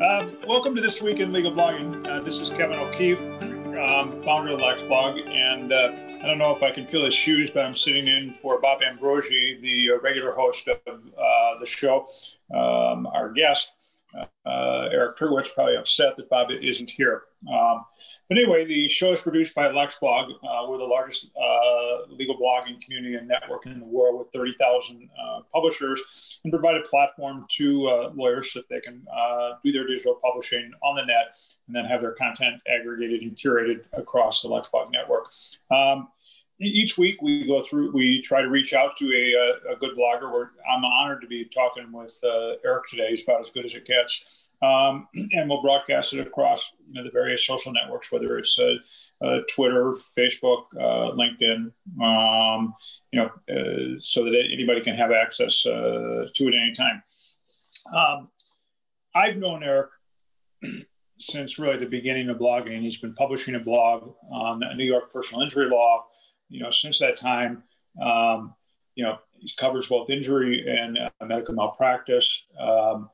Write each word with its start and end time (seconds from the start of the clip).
Uh, 0.00 0.26
welcome 0.46 0.74
to 0.74 0.80
this 0.80 1.02
week 1.02 1.18
in 1.18 1.30
legal 1.30 1.52
blogging. 1.52 2.08
Uh, 2.08 2.22
this 2.22 2.40
is 2.40 2.48
Kevin 2.48 2.78
O'Keefe, 2.78 3.20
um, 3.78 4.22
founder 4.22 4.52
of 4.52 4.58
LexBlog, 4.58 5.28
and 5.28 5.74
uh, 5.74 5.92
I 6.24 6.26
don't 6.26 6.38
know 6.38 6.56
if 6.56 6.62
I 6.62 6.70
can 6.70 6.86
fill 6.86 7.04
his 7.04 7.12
shoes, 7.12 7.50
but 7.50 7.66
I'm 7.66 7.74
sitting 7.74 8.08
in 8.08 8.32
for 8.32 8.58
Bob 8.62 8.80
Ambrogi, 8.80 9.60
the 9.60 9.90
uh, 9.90 10.00
regular 10.00 10.32
host 10.32 10.68
of 10.68 10.78
uh, 10.86 11.58
the 11.60 11.66
show. 11.66 12.06
Um, 12.50 13.08
our 13.08 13.30
guest, 13.30 13.72
uh, 14.18 14.24
Eric 14.92 15.16
Turkewitz, 15.16 15.54
probably 15.54 15.76
upset 15.76 16.16
that 16.16 16.28
Bob 16.28 16.50
isn't 16.50 16.90
here. 16.90 17.24
Um, 17.48 17.84
but 18.28 18.36
anyway, 18.36 18.66
the 18.66 18.86
show 18.88 19.12
is 19.12 19.20
produced 19.20 19.54
by 19.54 19.68
LexBlog. 19.68 20.30
Uh, 20.42 20.68
we're 20.68 20.78
the 20.78 20.84
largest 20.84 21.30
uh, 21.36 22.12
legal 22.12 22.36
blogging 22.36 22.80
community 22.82 23.14
and 23.14 23.26
network 23.26 23.66
in 23.66 23.80
the 23.80 23.86
world 23.86 24.18
with 24.18 24.32
30,000 24.32 25.08
uh, 25.18 25.40
publishers 25.52 26.40
and 26.44 26.52
provide 26.52 26.76
a 26.76 26.82
platform 26.82 27.46
to 27.50 27.88
uh, 27.88 28.10
lawyers 28.14 28.52
so 28.52 28.60
that 28.60 28.68
they 28.68 28.80
can 28.80 29.04
uh, 29.10 29.52
do 29.64 29.72
their 29.72 29.86
digital 29.86 30.18
publishing 30.22 30.70
on 30.82 30.96
the 30.96 31.02
net 31.02 31.36
and 31.66 31.74
then 31.74 31.84
have 31.84 32.02
their 32.02 32.12
content 32.12 32.60
aggregated 32.68 33.22
and 33.22 33.34
curated 33.36 33.84
across 33.94 34.42
the 34.42 34.48
LexBlog 34.48 34.92
network. 34.92 35.32
Um, 35.70 36.08
each 36.60 36.98
week 36.98 37.22
we 37.22 37.46
go 37.46 37.62
through, 37.62 37.90
we 37.92 38.20
try 38.20 38.42
to 38.42 38.48
reach 38.48 38.74
out 38.74 38.96
to 38.98 39.06
a, 39.06 39.72
a, 39.72 39.76
good 39.76 39.96
blogger. 39.96 40.48
I'm 40.70 40.84
honored 40.84 41.22
to 41.22 41.26
be 41.26 41.46
talking 41.46 41.90
with 41.90 42.18
uh, 42.22 42.56
Eric 42.64 42.86
today. 42.88 43.08
He's 43.10 43.22
about 43.22 43.40
as 43.40 43.50
good 43.50 43.64
as 43.64 43.74
it 43.74 43.86
gets. 43.86 44.50
Um, 44.62 45.08
and 45.32 45.48
we'll 45.48 45.62
broadcast 45.62 46.12
it 46.12 46.20
across 46.20 46.72
you 46.86 46.94
know, 46.94 47.04
the 47.04 47.10
various 47.10 47.46
social 47.46 47.72
networks, 47.72 48.12
whether 48.12 48.36
it's 48.36 48.58
uh, 48.58 48.74
uh, 49.24 49.38
Twitter, 49.54 49.96
Facebook, 50.16 50.64
uh, 50.78 51.16
LinkedIn, 51.16 51.72
um, 52.02 52.74
you 53.10 53.20
know, 53.20 53.30
uh, 53.50 53.98
so 54.00 54.24
that 54.24 54.48
anybody 54.52 54.82
can 54.82 54.94
have 54.94 55.12
access 55.12 55.64
uh, 55.64 56.26
to 56.34 56.48
it 56.48 56.54
anytime. 56.54 57.02
Um, 57.96 58.28
I've 59.14 59.38
known 59.38 59.62
Eric 59.62 59.90
since 61.18 61.58
really 61.58 61.78
the 61.78 61.86
beginning 61.86 62.28
of 62.28 62.36
blogging. 62.36 62.82
He's 62.82 62.98
been 62.98 63.14
publishing 63.14 63.54
a 63.54 63.60
blog 63.60 64.12
on 64.30 64.62
New 64.76 64.84
York 64.84 65.10
personal 65.10 65.42
injury 65.42 65.70
law 65.70 66.04
you 66.50 66.60
know, 66.62 66.70
since 66.70 66.98
that 66.98 67.16
time, 67.16 67.62
um, 68.02 68.54
you 68.94 69.04
know, 69.04 69.18
he 69.38 69.50
covers 69.56 69.86
both 69.86 70.10
injury 70.10 70.66
and 70.68 70.98
uh, 70.98 71.24
medical 71.24 71.54
malpractice. 71.54 72.42
Um, 72.58 73.08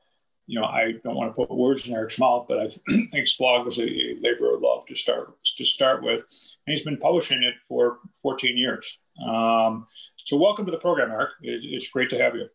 you 0.47 0.59
know, 0.59 0.65
I 0.65 0.93
don't 1.03 1.15
want 1.15 1.29
to 1.29 1.33
put 1.33 1.49
words 1.49 1.87
in 1.87 1.93
Eric's 1.93 2.17
mouth, 2.17 2.45
but 2.47 2.59
I 2.59 2.67
think 3.11 3.27
Splog 3.27 3.65
was 3.65 3.79
a 3.79 4.15
labor 4.19 4.55
of 4.55 4.61
love 4.61 4.85
to 4.87 4.95
start 4.95 5.37
to 5.57 5.65
start 5.65 6.03
with, 6.03 6.21
and 6.21 6.75
he's 6.75 6.83
been 6.83 6.97
publishing 6.97 7.43
it 7.43 7.55
for 7.67 7.99
14 8.21 8.57
years. 8.57 8.97
Um, 9.25 9.87
so, 10.25 10.37
welcome 10.37 10.65
to 10.65 10.71
the 10.71 10.77
program, 10.77 11.11
Eric. 11.11 11.31
It, 11.41 11.61
it's 11.63 11.89
great 11.89 12.09
to 12.11 12.17
have 12.17 12.35
you. 12.35 12.47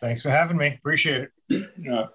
Thanks 0.00 0.22
for 0.22 0.30
having 0.30 0.56
me. 0.56 0.68
Appreciate 0.68 1.28
it. 1.48 1.70
yeah. 1.78 2.06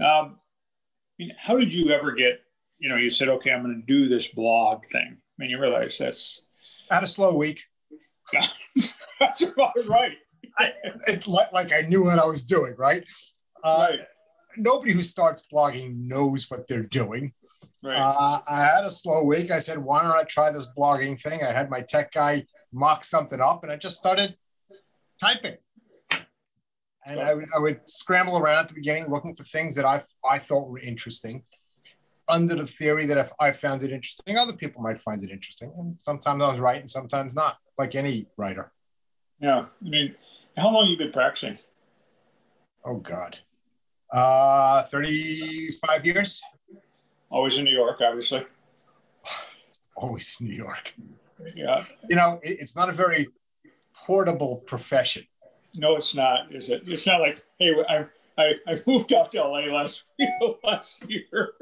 Um, 0.00 0.38
I 0.38 1.18
mean, 1.18 1.32
how 1.38 1.56
did 1.56 1.72
you 1.72 1.90
ever 1.90 2.12
get? 2.12 2.40
You 2.78 2.88
know, 2.88 2.96
you 2.96 3.10
said, 3.10 3.28
"Okay, 3.28 3.50
I'm 3.50 3.62
going 3.62 3.80
to 3.80 3.86
do 3.86 4.08
this 4.08 4.28
blog 4.28 4.84
thing." 4.86 5.18
I 5.18 5.34
mean, 5.38 5.50
you 5.50 5.60
realize 5.60 5.98
that's 5.98 6.46
had 6.90 7.02
a 7.02 7.06
slow 7.06 7.34
week. 7.34 7.64
That's 9.20 9.42
about 9.42 9.72
right. 9.88 10.12
I, 10.58 10.72
it, 11.06 11.26
like 11.26 11.72
I 11.72 11.82
knew 11.82 12.04
what 12.04 12.18
I 12.18 12.24
was 12.24 12.44
doing, 12.44 12.74
right? 12.76 13.04
Uh, 13.62 13.86
right. 13.90 14.00
Nobody 14.56 14.92
who 14.92 15.02
starts 15.02 15.44
blogging 15.52 16.06
knows 16.06 16.50
what 16.50 16.66
they're 16.68 16.82
doing. 16.82 17.32
Right. 17.82 17.98
Uh, 17.98 18.40
I 18.48 18.64
had 18.64 18.84
a 18.84 18.90
slow 18.90 19.22
week. 19.22 19.50
I 19.50 19.58
said, 19.58 19.78
why 19.78 20.02
don't 20.02 20.12
I 20.12 20.24
try 20.24 20.50
this 20.50 20.68
blogging 20.76 21.20
thing? 21.20 21.42
I 21.42 21.52
had 21.52 21.70
my 21.70 21.80
tech 21.80 22.12
guy 22.12 22.44
mock 22.72 23.04
something 23.04 23.40
up 23.40 23.62
and 23.62 23.72
I 23.72 23.76
just 23.76 23.96
started 23.96 24.36
typing. 25.20 25.56
And 27.06 27.20
I 27.20 27.34
would, 27.34 27.46
I 27.56 27.58
would 27.58 27.80
scramble 27.86 28.38
around 28.38 28.58
at 28.58 28.68
the 28.68 28.74
beginning 28.74 29.08
looking 29.08 29.34
for 29.34 29.44
things 29.44 29.74
that 29.76 29.86
I, 29.86 30.02
I 30.28 30.38
thought 30.38 30.68
were 30.68 30.78
interesting 30.78 31.42
under 32.30 32.54
the 32.54 32.66
theory 32.66 33.06
that 33.06 33.18
if 33.18 33.32
I 33.38 33.52
found 33.52 33.82
it 33.82 33.90
interesting, 33.90 34.36
other 34.36 34.52
people 34.52 34.82
might 34.82 35.00
find 35.00 35.22
it 35.22 35.30
interesting. 35.30 35.72
And 35.76 35.96
sometimes 36.00 36.42
I 36.42 36.50
was 36.50 36.60
right 36.60 36.80
and 36.80 36.90
sometimes 36.90 37.34
not, 37.34 37.56
like 37.78 37.94
any 37.94 38.26
writer. 38.36 38.72
Yeah. 39.40 39.66
I 39.84 39.88
mean, 39.88 40.14
how 40.56 40.70
long 40.70 40.84
have 40.84 40.90
you 40.90 40.98
been 40.98 41.12
practicing? 41.12 41.58
Oh, 42.84 42.96
God. 42.96 43.38
Uh, 44.12 44.82
35 44.84 46.06
years. 46.06 46.42
Always 47.30 47.58
in 47.58 47.64
New 47.64 47.74
York, 47.74 48.00
obviously. 48.00 48.44
Always 49.96 50.36
in 50.40 50.48
New 50.48 50.54
York. 50.54 50.94
Yeah. 51.54 51.84
You 52.08 52.16
know, 52.16 52.40
it, 52.42 52.58
it's 52.60 52.76
not 52.76 52.88
a 52.88 52.92
very 52.92 53.28
portable 53.94 54.56
profession. 54.56 55.24
No, 55.74 55.96
it's 55.96 56.14
not, 56.14 56.54
is 56.54 56.68
it? 56.70 56.82
It's 56.86 57.06
not 57.06 57.20
like, 57.20 57.42
hey, 57.58 57.72
I'm 57.88 58.10
I, 58.40 58.72
I 58.72 58.80
moved 58.86 59.12
out 59.12 59.32
to 59.32 59.42
LA 59.42 59.60
last 59.72 60.04
last 60.64 61.04
year. 61.08 61.52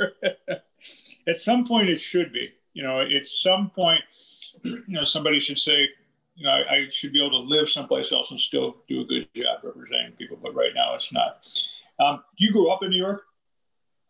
at 1.29 1.41
some 1.41 1.67
point, 1.67 1.89
it 1.89 2.01
should 2.01 2.33
be. 2.33 2.51
You 2.73 2.85
know, 2.85 3.01
at 3.01 3.27
some 3.27 3.71
point, 3.71 4.01
you 4.63 4.85
know, 4.89 5.05
somebody 5.05 5.41
should 5.41 5.59
say, 5.59 5.89
you 6.37 6.47
know, 6.47 6.51
I, 6.51 6.75
I, 6.75 6.89
should 6.89 7.13
be 7.13 7.21
able 7.21 7.43
to 7.43 7.49
live 7.49 7.69
someplace 7.69 8.13
else 8.13 8.31
and 8.31 8.39
still 8.39 8.77
do 8.89 9.01
a 9.01 9.05
good 9.05 9.29
job 9.35 9.59
representing 9.65 10.13
people. 10.13 10.39
But 10.41 10.55
right 10.55 10.71
now, 10.75 10.95
it's 10.95 11.13
not. 11.13 11.47
Um, 11.99 12.23
you 12.37 12.53
grew 12.53 12.71
up 12.71 12.83
in 12.85 12.91
New 12.91 12.97
York. 12.97 13.23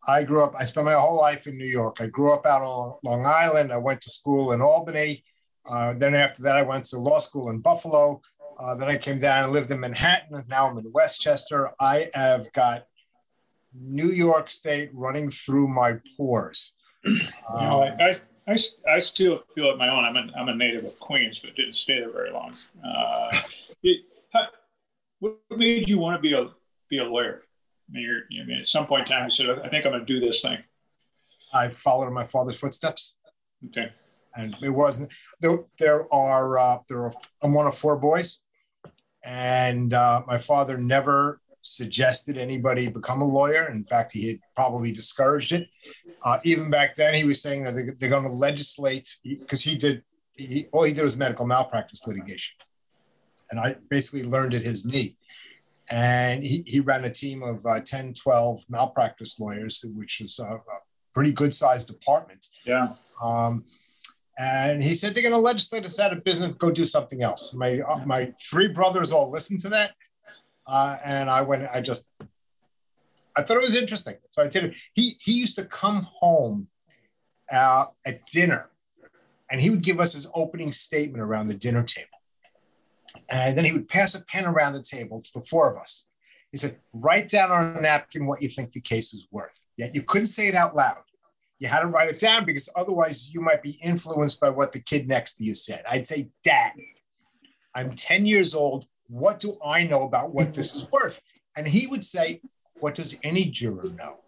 I 0.06 0.22
grew 0.22 0.44
up. 0.44 0.54
I 0.58 0.64
spent 0.64 0.84
my 0.84 0.94
whole 0.94 1.16
life 1.16 1.46
in 1.46 1.56
New 1.56 1.66
York. 1.66 1.96
I 2.00 2.06
grew 2.06 2.32
up 2.32 2.46
out 2.46 2.62
on 2.62 2.98
Long 3.02 3.26
Island. 3.26 3.72
I 3.72 3.78
went 3.78 4.00
to 4.02 4.10
school 4.10 4.52
in 4.52 4.60
Albany. 4.60 5.24
Uh, 5.68 5.94
then 5.94 6.14
after 6.14 6.42
that, 6.44 6.56
I 6.56 6.62
went 6.62 6.86
to 6.86 6.98
law 6.98 7.18
school 7.18 7.50
in 7.50 7.60
Buffalo. 7.60 8.20
Uh, 8.58 8.74
then 8.74 8.88
I 8.88 8.96
came 8.96 9.18
down 9.18 9.44
and 9.44 9.52
lived 9.52 9.70
in 9.70 9.80
Manhattan. 9.80 10.44
Now 10.48 10.68
I'm 10.68 10.78
in 10.78 10.90
Westchester. 10.92 11.70
I 11.78 12.08
have 12.12 12.52
got 12.52 12.86
New 13.72 14.08
York 14.08 14.50
State 14.50 14.90
running 14.92 15.30
through 15.30 15.68
my 15.68 15.98
pores. 16.16 16.76
you 17.04 17.18
know, 17.50 17.84
I, 18.00 18.16
I, 18.48 18.56
I, 18.90 18.98
still 18.98 19.42
feel 19.54 19.70
it 19.70 19.78
my 19.78 19.88
own. 19.88 20.04
I'm 20.04 20.16
a, 20.16 20.32
I'm 20.36 20.48
a 20.48 20.54
native 20.54 20.84
of 20.84 20.98
Queens, 20.98 21.38
but 21.38 21.54
didn't 21.54 21.74
stay 21.74 22.00
there 22.00 22.10
very 22.10 22.32
long. 22.32 22.52
Uh, 22.84 23.40
it, 23.82 24.00
what 25.20 25.36
made 25.50 25.88
you 25.88 25.98
want 25.98 26.16
to 26.16 26.20
be 26.20 26.34
a 26.34 26.48
be 26.90 26.98
a 26.98 27.04
lawyer? 27.04 27.42
I 27.88 27.92
mean, 27.92 28.02
you're, 28.04 28.20
you 28.30 28.44
mean, 28.44 28.58
at 28.58 28.66
some 28.66 28.86
point 28.86 29.08
in 29.08 29.16
time, 29.16 29.24
you 29.24 29.30
said, 29.30 29.50
"I 29.50 29.68
think 29.68 29.84
I'm 29.86 29.92
going 29.92 30.04
to 30.04 30.20
do 30.20 30.20
this 30.24 30.42
thing." 30.42 30.58
I 31.52 31.68
followed 31.68 32.08
in 32.08 32.12
my 32.12 32.26
father's 32.26 32.58
footsteps. 32.58 33.16
Okay. 33.66 33.90
And 34.34 34.56
it 34.62 34.70
wasn't 34.70 35.12
there. 35.40 35.58
There 35.78 36.12
are 36.12 36.58
uh, 36.58 36.78
there 36.88 37.02
are. 37.02 37.12
I'm 37.42 37.54
one 37.54 37.66
of 37.66 37.76
four 37.76 37.96
boys. 37.96 38.42
And 39.24 39.92
uh, 39.92 40.22
my 40.26 40.38
father 40.38 40.78
never 40.78 41.40
suggested 41.62 42.38
anybody 42.38 42.88
become 42.88 43.20
a 43.20 43.26
lawyer. 43.26 43.68
In 43.70 43.84
fact, 43.84 44.12
he 44.12 44.28
had 44.28 44.38
probably 44.54 44.92
discouraged 44.92 45.52
it. 45.52 45.68
Uh, 46.24 46.38
even 46.44 46.70
back 46.70 46.96
then, 46.96 47.14
he 47.14 47.24
was 47.24 47.42
saying 47.42 47.64
that 47.64 47.74
they're, 47.74 47.94
they're 47.98 48.10
going 48.10 48.24
to 48.24 48.32
legislate 48.32 49.16
because 49.24 49.62
he 49.62 49.76
did, 49.76 50.02
he, 50.34 50.66
all 50.72 50.84
he 50.84 50.92
did 50.92 51.02
was 51.02 51.16
medical 51.16 51.46
malpractice 51.46 52.06
litigation. 52.06 52.56
And 53.50 53.60
I 53.60 53.76
basically 53.90 54.24
learned 54.24 54.54
at 54.54 54.64
his 54.64 54.84
knee. 54.84 55.16
And 55.90 56.44
he, 56.44 56.62
he 56.66 56.80
ran 56.80 57.04
a 57.04 57.10
team 57.10 57.42
of 57.42 57.64
uh, 57.64 57.80
10, 57.80 58.14
12 58.14 58.64
malpractice 58.68 59.40
lawyers, 59.40 59.82
which 59.94 60.18
was 60.20 60.38
a, 60.38 60.44
a 60.44 60.60
pretty 61.14 61.32
good 61.32 61.54
sized 61.54 61.88
department. 61.88 62.46
Yeah. 62.66 62.86
Um, 63.22 63.64
and 64.38 64.84
he 64.84 64.94
said 64.94 65.14
they're 65.14 65.22
going 65.22 65.34
to 65.34 65.40
legislate 65.40 65.84
us 65.84 65.98
out 65.98 66.12
of 66.12 66.22
business, 66.22 66.50
go 66.50 66.70
do 66.70 66.84
something 66.84 67.22
else. 67.22 67.52
My 67.54 67.80
uh, 67.80 68.04
my 68.06 68.32
three 68.40 68.68
brothers 68.68 69.10
all 69.10 69.30
listened 69.30 69.58
to 69.60 69.68
that, 69.70 69.94
uh, 70.66 70.96
and 71.04 71.28
I 71.28 71.42
went. 71.42 71.68
I 71.74 71.80
just 71.80 72.06
I 73.36 73.42
thought 73.42 73.56
it 73.56 73.62
was 73.62 73.76
interesting, 73.76 74.14
so 74.30 74.42
I 74.42 74.46
did 74.46 74.64
it. 74.64 74.76
He 74.94 75.16
he 75.20 75.32
used 75.32 75.56
to 75.58 75.64
come 75.64 76.06
home 76.20 76.68
uh, 77.52 77.86
at 78.06 78.24
dinner, 78.26 78.70
and 79.50 79.60
he 79.60 79.70
would 79.70 79.82
give 79.82 79.98
us 79.98 80.14
his 80.14 80.30
opening 80.34 80.70
statement 80.70 81.20
around 81.20 81.48
the 81.48 81.54
dinner 81.54 81.82
table, 81.82 82.18
and 83.28 83.58
then 83.58 83.64
he 83.64 83.72
would 83.72 83.88
pass 83.88 84.14
a 84.14 84.24
pen 84.24 84.46
around 84.46 84.74
the 84.74 84.82
table 84.82 85.20
to 85.20 85.30
the 85.34 85.44
four 85.44 85.68
of 85.68 85.76
us. 85.76 86.08
He 86.52 86.58
said, 86.58 86.78
"Write 86.92 87.28
down 87.28 87.50
on 87.50 87.76
a 87.76 87.80
napkin 87.80 88.26
what 88.26 88.40
you 88.40 88.48
think 88.48 88.70
the 88.70 88.80
case 88.80 89.12
is 89.12 89.26
worth." 89.32 89.64
Yet 89.76 89.96
you 89.96 90.02
couldn't 90.02 90.28
say 90.28 90.46
it 90.46 90.54
out 90.54 90.76
loud 90.76 91.02
you 91.58 91.68
had 91.68 91.80
to 91.80 91.86
write 91.86 92.10
it 92.10 92.18
down 92.18 92.44
because 92.44 92.68
otherwise 92.76 93.32
you 93.32 93.40
might 93.40 93.62
be 93.62 93.78
influenced 93.82 94.40
by 94.40 94.48
what 94.48 94.72
the 94.72 94.80
kid 94.80 95.08
next 95.08 95.34
to 95.34 95.44
you 95.44 95.54
said. 95.54 95.82
I'd 95.88 96.06
say, 96.06 96.28
Dad, 96.44 96.72
I'm 97.74 97.90
10 97.90 98.26
years 98.26 98.54
old. 98.54 98.86
What 99.08 99.40
do 99.40 99.56
I 99.64 99.84
know 99.84 100.02
about 100.02 100.32
what 100.32 100.54
this 100.54 100.74
is 100.74 100.86
worth? 100.92 101.20
And 101.56 101.66
he 101.66 101.86
would 101.86 102.04
say, 102.04 102.40
What 102.80 102.94
does 102.94 103.18
any 103.22 103.46
juror 103.46 103.90
know? 103.96 104.18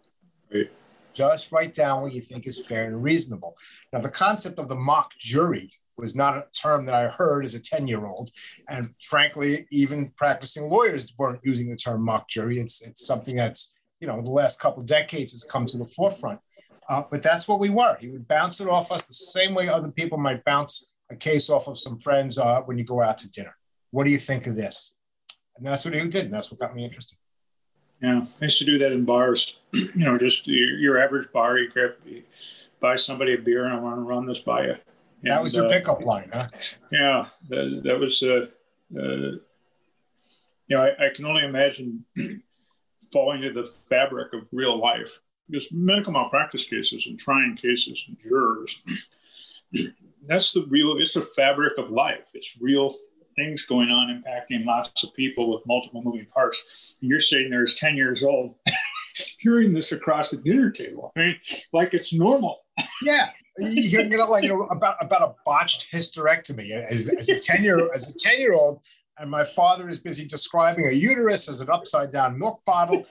Right. 0.53 0.69
Just 1.13 1.51
write 1.51 1.73
down 1.73 2.01
what 2.01 2.13
you 2.13 2.21
think 2.21 2.47
is 2.47 2.65
fair 2.65 2.85
and 2.85 3.03
reasonable. 3.03 3.55
Now, 3.91 3.99
the 3.99 4.09
concept 4.09 4.59
of 4.59 4.69
the 4.69 4.75
mock 4.75 5.11
jury 5.17 5.73
was 5.97 6.15
not 6.15 6.37
a 6.37 6.45
term 6.53 6.85
that 6.85 6.95
I 6.95 7.07
heard 7.07 7.45
as 7.45 7.53
a 7.53 7.59
10 7.59 7.87
year 7.87 8.05
old. 8.05 8.31
And 8.67 8.95
frankly, 8.99 9.67
even 9.71 10.11
practicing 10.17 10.69
lawyers 10.69 11.13
weren't 11.17 11.41
using 11.43 11.69
the 11.69 11.75
term 11.75 12.03
mock 12.03 12.27
jury. 12.27 12.59
It's, 12.59 12.85
it's 12.85 13.05
something 13.05 13.35
that's, 13.35 13.75
you 13.99 14.07
know, 14.07 14.21
the 14.21 14.31
last 14.31 14.59
couple 14.59 14.83
decades 14.83 15.33
has 15.33 15.43
come 15.43 15.65
to 15.67 15.77
the 15.77 15.85
forefront. 15.85 16.39
Uh, 16.91 17.01
but 17.09 17.23
that's 17.23 17.47
what 17.47 17.61
we 17.61 17.69
were. 17.69 17.95
He 18.01 18.09
would 18.09 18.27
bounce 18.27 18.59
it 18.59 18.67
off 18.67 18.91
us 18.91 19.05
the 19.05 19.13
same 19.13 19.53
way 19.53 19.69
other 19.69 19.89
people 19.89 20.17
might 20.17 20.43
bounce 20.43 20.89
a 21.09 21.15
case 21.15 21.49
off 21.49 21.69
of 21.69 21.79
some 21.79 21.97
friends 21.97 22.37
uh, 22.37 22.61
when 22.63 22.77
you 22.77 22.83
go 22.83 23.01
out 23.01 23.17
to 23.19 23.31
dinner. 23.31 23.55
What 23.91 24.03
do 24.03 24.11
you 24.11 24.17
think 24.17 24.45
of 24.45 24.57
this? 24.57 24.97
And 25.55 25.65
that's 25.65 25.85
what 25.85 25.93
he 25.93 26.01
did. 26.01 26.25
And 26.25 26.33
that's 26.33 26.51
what 26.51 26.59
got 26.59 26.75
me 26.75 26.83
interested. 26.83 27.17
Yeah, 28.01 28.21
I 28.41 28.43
used 28.43 28.59
to 28.59 28.65
do 28.65 28.77
that 28.79 28.91
in 28.91 29.05
bars. 29.05 29.57
you 29.73 29.89
know, 29.95 30.17
just 30.17 30.45
your, 30.47 30.79
your, 30.79 31.01
average 31.01 31.31
bar, 31.31 31.57
you 31.59 31.69
grab, 31.69 31.91
you 32.05 32.23
buy 32.81 32.95
somebody 32.95 33.35
a 33.35 33.37
beer, 33.37 33.63
and 33.63 33.73
I 33.73 33.79
want 33.79 33.95
to 33.95 34.01
run 34.01 34.25
this 34.25 34.39
by 34.39 34.65
you. 34.65 34.75
And, 35.23 35.31
that 35.31 35.41
was 35.41 35.55
your 35.55 35.67
uh, 35.67 35.69
pickup 35.69 36.03
line, 36.03 36.29
huh? 36.33 36.47
Yeah, 36.91 37.27
that, 37.47 37.81
that 37.85 37.99
was. 37.99 38.21
Uh, 38.21 38.47
uh, 38.97 39.37
you 40.67 40.77
know, 40.77 40.81
I, 40.81 41.05
I 41.05 41.09
can 41.15 41.25
only 41.25 41.45
imagine 41.45 42.03
falling 43.13 43.43
into 43.43 43.61
the 43.61 43.69
fabric 43.69 44.33
of 44.33 44.49
real 44.51 44.77
life 44.77 45.21
because 45.49 45.71
medical 45.71 46.13
malpractice 46.13 46.63
cases 46.63 47.07
and 47.07 47.19
trying 47.19 47.55
cases 47.55 48.05
and 48.07 48.17
jurors 48.21 48.81
that's 50.27 50.51
the 50.51 50.65
real 50.67 50.95
it's 50.97 51.15
a 51.15 51.21
fabric 51.21 51.77
of 51.77 51.89
life. 51.89 52.29
It's 52.33 52.55
real 52.59 52.89
things 53.35 53.65
going 53.65 53.89
on 53.89 54.21
impacting 54.21 54.65
lots 54.65 55.03
of 55.03 55.13
people 55.13 55.51
with 55.51 55.65
multiple 55.65 56.01
moving 56.03 56.25
parts. 56.25 56.95
And 57.01 57.09
you're 57.09 57.21
sitting 57.21 57.49
there 57.49 57.63
as 57.63 57.75
10 57.75 57.95
years 57.95 58.23
old 58.23 58.55
hearing 59.39 59.73
this 59.73 59.91
across 59.91 60.31
the 60.31 60.37
dinner 60.37 60.69
table. 60.69 61.11
I 61.15 61.19
mean 61.19 61.35
like 61.73 61.93
it's 61.93 62.13
normal. 62.13 62.59
Yeah. 63.03 63.29
You're 63.57 64.09
gonna 64.09 64.25
like 64.25 64.43
you 64.43 64.49
know 64.49 64.67
about 64.67 64.95
about 65.01 65.21
a 65.21 65.35
botched 65.45 65.91
hysterectomy 65.91 66.71
as, 66.71 67.11
as 67.17 67.29
a 67.29 67.39
10 67.39 67.63
year 67.63 67.93
as 67.93 68.09
a 68.09 68.13
10 68.13 68.39
year 68.39 68.53
old. 68.53 68.83
And 69.17 69.29
my 69.29 69.43
father 69.43 69.87
is 69.89 69.99
busy 69.99 70.25
describing 70.25 70.87
a 70.87 70.91
uterus 70.91 71.47
as 71.47 71.61
an 71.61 71.69
upside 71.69 72.11
down 72.11 72.39
milk 72.39 72.63
bottle 72.65 73.05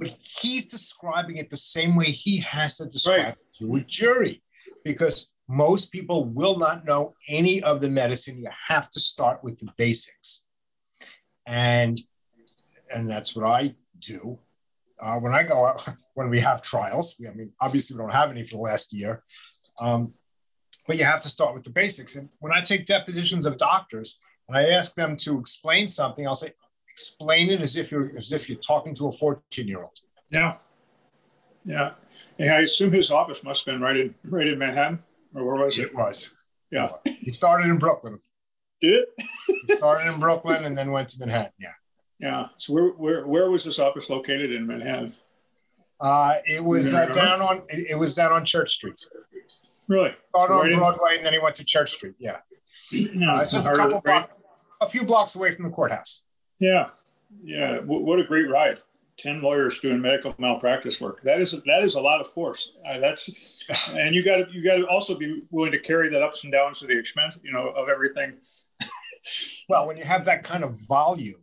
but 0.00 0.16
he's 0.40 0.66
describing 0.66 1.36
it 1.36 1.50
the 1.50 1.56
same 1.56 1.94
way 1.94 2.06
he 2.06 2.38
has 2.38 2.78
to 2.78 2.86
describe 2.86 3.18
right. 3.18 3.28
it 3.28 3.64
to 3.64 3.74
a 3.76 3.80
jury 3.82 4.42
because 4.82 5.30
most 5.46 5.92
people 5.92 6.24
will 6.24 6.58
not 6.58 6.86
know 6.86 7.14
any 7.28 7.62
of 7.62 7.80
the 7.80 7.90
medicine. 7.90 8.38
You 8.38 8.48
have 8.68 8.90
to 8.92 9.00
start 9.00 9.44
with 9.44 9.58
the 9.58 9.68
basics. 9.76 10.46
And 11.46 12.00
and 12.92 13.08
that's 13.08 13.36
what 13.36 13.46
I 13.46 13.74
do. 14.00 14.38
Uh, 14.98 15.18
when 15.18 15.34
I 15.34 15.42
go 15.44 15.66
out, 15.66 15.86
when 16.14 16.30
we 16.30 16.40
have 16.40 16.62
trials, 16.62 17.16
we, 17.20 17.28
I 17.28 17.32
mean, 17.32 17.52
obviously 17.60 17.96
we 17.96 18.02
don't 18.02 18.12
have 18.12 18.30
any 18.30 18.42
for 18.42 18.56
the 18.56 18.62
last 18.62 18.92
year, 18.92 19.22
um, 19.80 20.14
but 20.86 20.98
you 20.98 21.04
have 21.04 21.20
to 21.20 21.28
start 21.28 21.54
with 21.54 21.64
the 21.64 21.70
basics. 21.70 22.16
And 22.16 22.30
when 22.38 22.52
I 22.52 22.60
take 22.60 22.86
depositions 22.86 23.46
of 23.46 23.58
doctors 23.58 24.20
and 24.48 24.56
I 24.56 24.70
ask 24.70 24.94
them 24.94 25.16
to 25.18 25.38
explain 25.38 25.88
something, 25.88 26.26
I'll 26.26 26.36
say, 26.36 26.52
explain 27.00 27.48
it 27.50 27.60
as 27.60 27.76
if 27.76 27.90
you're 27.90 28.12
as 28.16 28.30
if 28.30 28.48
you're 28.48 28.58
talking 28.58 28.94
to 28.94 29.08
a 29.08 29.12
14 29.12 29.66
year 29.66 29.82
old. 29.82 29.98
Yeah, 30.30 30.56
yeah. 31.64 31.92
And 32.38 32.50
I 32.50 32.60
assume 32.60 32.92
his 32.92 33.10
office 33.10 33.42
must 33.42 33.64
have 33.64 33.74
been 33.74 33.82
right 33.82 33.96
in 33.96 34.14
right 34.24 34.46
in 34.46 34.58
Manhattan, 34.58 35.02
or 35.34 35.44
where 35.44 35.64
was 35.64 35.78
it? 35.78 35.88
It 35.88 35.94
was. 35.94 36.34
Yeah. 36.70 36.90
He 37.04 37.32
started 37.32 37.68
in 37.68 37.78
Brooklyn. 37.78 38.20
Did 38.80 38.94
it? 38.94 39.08
he 39.66 39.76
started 39.76 40.12
in 40.12 40.20
Brooklyn 40.20 40.64
and 40.64 40.76
then 40.76 40.90
went 40.90 41.08
to 41.10 41.20
Manhattan. 41.20 41.52
Yeah. 41.58 41.68
Yeah. 42.18 42.46
So 42.58 42.72
where 42.74 42.88
where 42.90 43.26
where 43.26 43.50
was 43.50 43.64
this 43.64 43.78
office 43.78 44.10
located 44.10 44.52
in 44.52 44.66
Manhattan? 44.66 45.14
Uh, 45.98 46.36
it 46.46 46.64
was 46.64 46.94
uh, 46.94 47.06
down 47.06 47.42
on 47.42 47.62
it, 47.68 47.90
it, 47.90 47.98
was 47.98 48.14
down 48.14 48.32
on 48.32 48.44
Church 48.44 48.70
Street. 48.70 49.00
Really? 49.86 50.12
Started 50.30 50.54
on 50.54 50.78
Broadway 50.78 51.16
and 51.16 51.26
then 51.26 51.32
he 51.32 51.38
went 51.38 51.56
to 51.56 51.64
Church 51.64 51.92
Street. 51.92 52.14
Yeah. 52.18 52.38
yeah 52.92 53.34
uh, 53.34 53.44
just 53.44 53.66
a 53.66 53.72
couple 53.72 54.00
block, 54.00 54.30
a 54.80 54.88
few 54.88 55.04
blocks 55.04 55.36
away 55.36 55.54
from 55.54 55.64
the 55.64 55.70
courthouse. 55.70 56.24
Yeah. 56.60 56.90
Yeah. 57.42 57.76
W- 57.76 58.04
what 58.04 58.20
a 58.20 58.24
great 58.24 58.48
ride. 58.48 58.78
10 59.18 59.42
lawyers 59.42 59.80
doing 59.80 60.00
medical 60.00 60.34
malpractice 60.38 61.00
work. 61.00 61.22
That 61.22 61.40
is 61.40 61.52
that 61.66 61.82
is 61.82 61.94
a 61.94 62.00
lot 62.00 62.20
of 62.20 62.28
force. 62.28 62.80
Uh, 62.86 62.98
that's 63.00 63.68
and 63.90 64.14
you 64.14 64.22
got 64.22 64.36
to 64.36 64.46
you 64.50 64.64
got 64.64 64.76
to 64.76 64.86
also 64.86 65.14
be 65.14 65.42
willing 65.50 65.72
to 65.72 65.78
carry 65.78 66.08
that 66.08 66.22
ups 66.22 66.44
and 66.44 66.52
downs 66.52 66.80
to 66.80 66.86
the 66.86 66.98
expense, 66.98 67.38
you 67.42 67.52
know, 67.52 67.68
of 67.68 67.88
everything. 67.88 68.38
well, 69.68 69.86
when 69.86 69.98
you 69.98 70.04
have 70.04 70.24
that 70.24 70.42
kind 70.42 70.64
of 70.64 70.78
volume, 70.88 71.42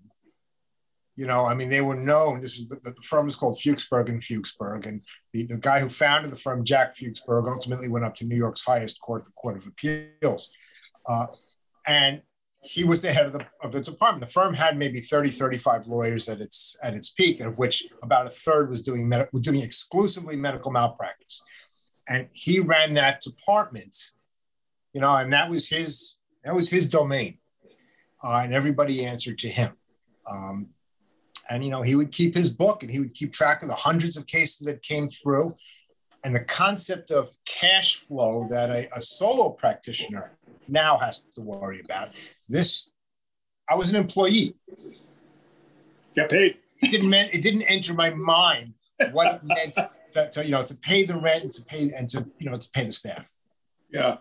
you 1.15 1.27
know, 1.27 1.45
I 1.45 1.53
mean, 1.53 1.69
they 1.69 1.81
were 1.81 1.95
known. 1.95 2.39
This 2.39 2.57
was 2.57 2.67
the, 2.67 2.79
the 2.83 3.01
firm 3.03 3.27
is 3.27 3.35
called 3.35 3.57
Fuchsberg 3.57 4.09
and 4.09 4.21
Fuchsberg, 4.21 4.87
and 4.87 5.01
the, 5.33 5.43
the 5.43 5.57
guy 5.57 5.79
who 5.79 5.89
founded 5.89 6.31
the 6.31 6.35
firm, 6.35 6.63
Jack 6.63 6.95
Fuchsberg, 6.95 7.47
ultimately 7.51 7.89
went 7.89 8.05
up 8.05 8.15
to 8.15 8.25
New 8.25 8.35
York's 8.35 8.63
highest 8.63 9.01
court, 9.01 9.25
the 9.25 9.31
Court 9.31 9.57
of 9.57 9.67
Appeals. 9.67 10.51
Uh, 11.07 11.27
and 11.87 12.21
he 12.67 12.83
was 12.83 13.01
the 13.01 13.13
head 13.13 13.25
of 13.25 13.33
the, 13.33 13.45
of 13.61 13.71
the 13.71 13.81
department. 13.81 14.25
The 14.25 14.31
firm 14.31 14.53
had 14.53 14.77
maybe 14.77 14.99
30, 14.99 15.29
35 15.29 15.87
lawyers 15.87 16.27
at 16.27 16.41
its 16.41 16.77
at 16.83 16.93
its 16.93 17.09
peak, 17.09 17.39
of 17.39 17.57
which 17.57 17.87
about 18.03 18.27
a 18.27 18.29
third 18.29 18.69
was 18.69 18.81
doing 18.81 19.07
med- 19.07 19.29
doing 19.41 19.61
exclusively 19.61 20.35
medical 20.35 20.71
malpractice. 20.71 21.43
And 22.09 22.27
he 22.33 22.59
ran 22.59 22.93
that 22.93 23.21
department, 23.21 24.11
you 24.93 25.01
know, 25.01 25.15
and 25.15 25.31
that 25.33 25.49
was 25.49 25.69
his 25.69 26.17
that 26.43 26.53
was 26.53 26.69
his 26.69 26.87
domain. 26.89 27.37
Uh, 28.23 28.41
and 28.43 28.53
everybody 28.53 29.05
answered 29.05 29.37
to 29.39 29.49
him. 29.49 29.77
Um, 30.29 30.69
and 31.49 31.63
you 31.63 31.71
know, 31.71 31.83
he 31.83 31.95
would 31.95 32.11
keep 32.11 32.35
his 32.35 32.49
book 32.49 32.83
and 32.83 32.91
he 32.91 32.99
would 32.99 33.13
keep 33.13 33.31
track 33.31 33.61
of 33.61 33.69
the 33.69 33.75
hundreds 33.75 34.17
of 34.17 34.27
cases 34.27 34.65
that 34.65 34.81
came 34.81 35.07
through. 35.07 35.55
And 36.23 36.35
the 36.35 36.43
concept 36.43 37.11
of 37.11 37.29
cash 37.45 37.95
flow 37.95 38.47
that 38.49 38.69
a, 38.69 38.89
a 38.93 39.01
solo 39.01 39.49
practitioner 39.49 40.36
now 40.69 40.97
has 40.97 41.21
to 41.35 41.41
worry 41.41 41.81
about. 41.83 42.09
This, 42.47 42.91
I 43.69 43.75
was 43.75 43.89
an 43.89 43.95
employee. 43.95 44.55
Get 46.15 46.29
paid. 46.29 46.57
It 46.81 46.91
didn't 46.91 47.09
mean, 47.09 47.29
it 47.31 47.41
didn't 47.41 47.63
enter 47.63 47.93
my 47.93 48.11
mind 48.11 48.73
what 49.11 49.35
it 49.35 49.41
meant 49.43 49.73
to, 49.75 50.29
to, 50.31 50.45
you 50.45 50.51
know 50.51 50.63
to 50.63 50.75
pay 50.75 51.03
the 51.03 51.15
rent 51.15 51.43
and 51.43 51.51
to 51.51 51.61
pay 51.63 51.91
and 51.91 52.09
to 52.09 52.27
you 52.39 52.49
know 52.49 52.57
to 52.57 52.69
pay 52.71 52.85
the 52.85 52.91
staff. 52.91 53.31
Yeah, 53.91 54.17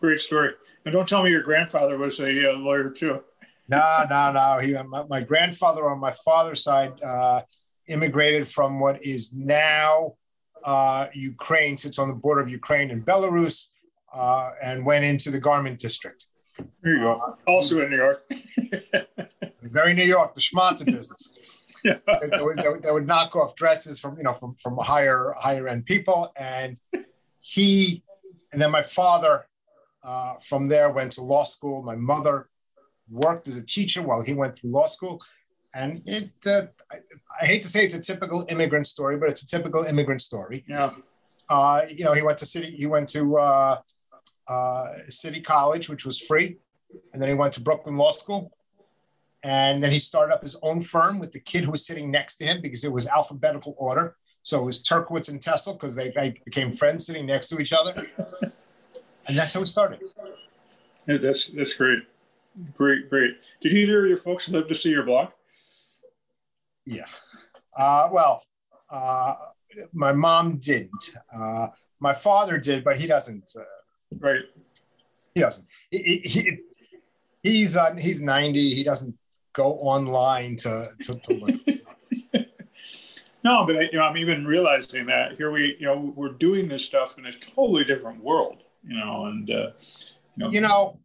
great 0.00 0.20
story. 0.20 0.50
And 0.84 0.92
don't 0.92 1.08
tell 1.08 1.22
me 1.22 1.30
your 1.30 1.42
grandfather 1.42 1.96
was 1.96 2.20
a 2.20 2.52
uh, 2.52 2.56
lawyer 2.56 2.90
too. 2.90 3.20
no, 3.68 4.06
no, 4.10 4.32
no. 4.32 4.58
He, 4.58 4.74
my, 4.74 5.04
my, 5.04 5.20
grandfather 5.22 5.88
on 5.88 5.98
my 5.98 6.10
father's 6.10 6.62
side 6.62 7.02
uh, 7.02 7.42
immigrated 7.88 8.46
from 8.46 8.78
what 8.78 9.02
is 9.02 9.32
now 9.32 10.16
uh, 10.62 11.06
Ukraine, 11.14 11.76
sits 11.78 11.98
on 11.98 12.08
the 12.08 12.14
border 12.14 12.42
of 12.42 12.50
Ukraine 12.50 12.90
and 12.90 13.04
Belarus 13.04 13.70
uh, 14.14 14.52
and 14.62 14.86
went 14.86 15.04
into 15.04 15.30
the 15.30 15.40
garment 15.40 15.78
district. 15.78 16.26
There 16.82 16.94
you 16.94 17.00
go. 17.00 17.20
Uh, 17.20 17.50
also 17.50 17.80
in 17.80 17.90
New 17.90 17.96
York. 17.96 18.24
very 19.62 19.92
New 19.92 20.04
York, 20.04 20.34
the 20.34 20.40
schmatta 20.40 20.84
business. 20.84 21.34
Yeah. 21.86 21.98
they, 22.06 22.40
would, 22.40 22.56
they, 22.56 22.68
would, 22.70 22.82
they, 22.82 22.90
would, 22.90 23.06
knock 23.06 23.36
off 23.36 23.54
dresses 23.56 24.00
from 24.00 24.16
you 24.16 24.22
know 24.22 24.32
from 24.32 24.54
from 24.54 24.78
higher 24.78 25.34
higher 25.38 25.68
end 25.68 25.84
people, 25.84 26.32
and 26.34 26.78
he 27.40 28.02
and 28.54 28.62
then 28.62 28.70
my 28.70 28.80
father 28.80 29.44
uh, 30.02 30.36
from 30.36 30.64
there 30.64 30.88
went 30.88 31.12
to 31.12 31.22
law 31.22 31.42
school. 31.42 31.82
My 31.82 31.94
mother 31.94 32.48
worked 33.10 33.48
as 33.48 33.58
a 33.58 33.62
teacher 33.62 34.00
while 34.00 34.22
he 34.22 34.32
went 34.32 34.56
through 34.56 34.70
law 34.70 34.86
school, 34.86 35.20
and 35.74 36.00
it 36.06 36.30
uh, 36.46 36.68
I, 36.90 36.96
I, 37.42 37.44
hate 37.44 37.60
to 37.60 37.68
say 37.68 37.84
it's 37.84 37.92
a 37.92 38.00
typical 38.00 38.46
immigrant 38.48 38.86
story, 38.86 39.18
but 39.18 39.28
it's 39.28 39.42
a 39.42 39.46
typical 39.46 39.84
immigrant 39.84 40.22
story. 40.22 40.64
Yeah. 40.66 40.90
Uh, 41.50 41.82
you 41.90 42.04
know, 42.06 42.14
he 42.14 42.22
went 42.22 42.38
to 42.38 42.46
city. 42.46 42.74
He 42.78 42.86
went 42.86 43.10
to 43.10 43.36
uh, 44.48 44.52
uh, 44.52 44.94
City 45.08 45.40
College, 45.40 45.88
which 45.88 46.04
was 46.04 46.20
free. 46.20 46.58
And 47.12 47.20
then 47.20 47.28
he 47.28 47.34
went 47.34 47.52
to 47.54 47.60
Brooklyn 47.60 47.96
Law 47.96 48.12
School. 48.12 48.52
And 49.42 49.82
then 49.82 49.90
he 49.90 49.98
started 49.98 50.32
up 50.32 50.42
his 50.42 50.56
own 50.62 50.80
firm 50.80 51.18
with 51.18 51.32
the 51.32 51.40
kid 51.40 51.64
who 51.64 51.70
was 51.70 51.86
sitting 51.86 52.10
next 52.10 52.36
to 52.36 52.44
him 52.44 52.62
because 52.62 52.84
it 52.84 52.92
was 52.92 53.06
alphabetical 53.06 53.74
order. 53.78 54.16
So 54.42 54.60
it 54.60 54.64
was 54.64 54.82
Turkewitz 54.82 55.30
and 55.30 55.40
Tessel 55.40 55.74
because 55.74 55.94
they, 55.94 56.10
they 56.10 56.34
became 56.44 56.72
friends 56.72 57.06
sitting 57.06 57.26
next 57.26 57.48
to 57.48 57.58
each 57.58 57.72
other. 57.72 57.94
and 59.26 59.36
that's 59.36 59.52
how 59.52 59.62
it 59.62 59.66
started. 59.66 60.00
Yeah, 61.06 61.18
that's 61.18 61.48
that's 61.48 61.74
great. 61.74 62.00
Great, 62.74 63.10
great. 63.10 63.32
Did 63.60 63.72
either 63.72 64.04
of 64.04 64.08
your 64.08 64.18
folks 64.18 64.48
live 64.48 64.68
to 64.68 64.74
see 64.74 64.90
your 64.90 65.02
blog? 65.02 65.30
Yeah. 66.86 67.06
Uh, 67.76 68.08
well, 68.12 68.42
uh, 68.90 69.34
my 69.92 70.12
mom 70.12 70.58
didn't. 70.58 71.14
Uh, 71.34 71.68
my 71.98 72.12
father 72.12 72.58
did, 72.58 72.84
but 72.84 72.98
he 72.98 73.06
doesn't. 73.06 73.50
Right. 74.18 74.42
He 75.34 75.40
doesn't. 75.40 75.66
He, 75.90 76.20
he, 76.24 76.58
he's 77.42 77.76
uh, 77.76 77.94
he's 77.96 78.22
90. 78.22 78.74
He 78.74 78.84
doesn't 78.84 79.16
go 79.52 79.72
online 79.72 80.56
to 80.56 80.88
to, 81.02 81.14
to 81.14 81.34
look 81.34 81.54
No, 83.44 83.66
but 83.66 83.92
you 83.92 83.98
know, 83.98 84.04
I'm 84.04 84.16
even 84.16 84.46
realizing 84.46 85.04
that 85.06 85.36
here 85.36 85.50
we, 85.50 85.76
you 85.78 85.86
know, 85.86 86.14
we're 86.16 86.30
doing 86.30 86.66
this 86.66 86.82
stuff 86.82 87.18
in 87.18 87.26
a 87.26 87.32
totally 87.32 87.84
different 87.84 88.24
world, 88.24 88.62
you 88.82 88.96
know, 88.96 89.26
and 89.26 89.50
uh, 89.50 89.68
you 90.36 90.38
know, 90.38 90.50
you 90.50 90.60
know, 90.62 90.98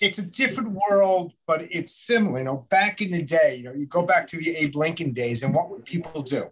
it's 0.00 0.18
a 0.18 0.28
different 0.28 0.76
world, 0.90 1.34
but 1.46 1.62
it's 1.70 1.94
similar. 1.94 2.38
You 2.38 2.44
know, 2.44 2.66
back 2.68 3.00
in 3.00 3.12
the 3.12 3.22
day, 3.22 3.56
you 3.58 3.62
know, 3.62 3.72
you 3.72 3.86
go 3.86 4.02
back 4.02 4.26
to 4.28 4.36
the 4.36 4.56
Abe 4.56 4.74
Lincoln 4.74 5.12
days, 5.12 5.44
and 5.44 5.54
what 5.54 5.70
would 5.70 5.84
people 5.84 6.20
do? 6.20 6.50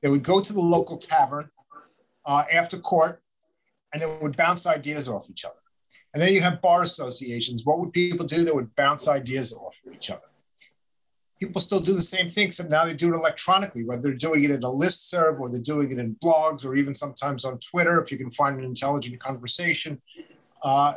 They 0.00 0.08
would 0.08 0.24
go 0.24 0.40
to 0.40 0.52
the 0.52 0.60
local 0.60 0.98
tavern 0.98 1.50
uh, 2.26 2.42
after 2.52 2.78
court, 2.78 3.21
and 3.92 4.02
they 4.02 4.18
would 4.20 4.36
bounce 4.36 4.66
ideas 4.66 5.08
off 5.08 5.28
each 5.30 5.44
other. 5.44 5.54
And 6.12 6.22
then 6.22 6.32
you'd 6.32 6.42
have 6.42 6.60
bar 6.60 6.82
associations. 6.82 7.64
What 7.64 7.78
would 7.78 7.92
people 7.92 8.26
do? 8.26 8.44
They 8.44 8.52
would 8.52 8.74
bounce 8.76 9.08
ideas 9.08 9.52
off 9.52 9.80
of 9.86 9.94
each 9.94 10.10
other. 10.10 10.22
People 11.40 11.60
still 11.60 11.80
do 11.80 11.94
the 11.94 12.02
same 12.02 12.28
thing, 12.28 12.52
so 12.52 12.64
now 12.64 12.84
they 12.84 12.94
do 12.94 13.12
it 13.12 13.16
electronically, 13.16 13.84
whether 13.84 14.02
they're 14.02 14.12
doing 14.14 14.44
it 14.44 14.50
in 14.52 14.62
a 14.62 14.70
list 14.70 15.10
serve 15.10 15.40
or 15.40 15.48
they're 15.48 15.60
doing 15.60 15.90
it 15.90 15.98
in 15.98 16.14
blogs 16.22 16.64
or 16.64 16.76
even 16.76 16.94
sometimes 16.94 17.44
on 17.44 17.58
Twitter 17.58 18.00
if 18.00 18.12
you 18.12 18.18
can 18.18 18.30
find 18.30 18.58
an 18.58 18.64
intelligent 18.64 19.18
conversation. 19.18 20.00
Uh, 20.62 20.94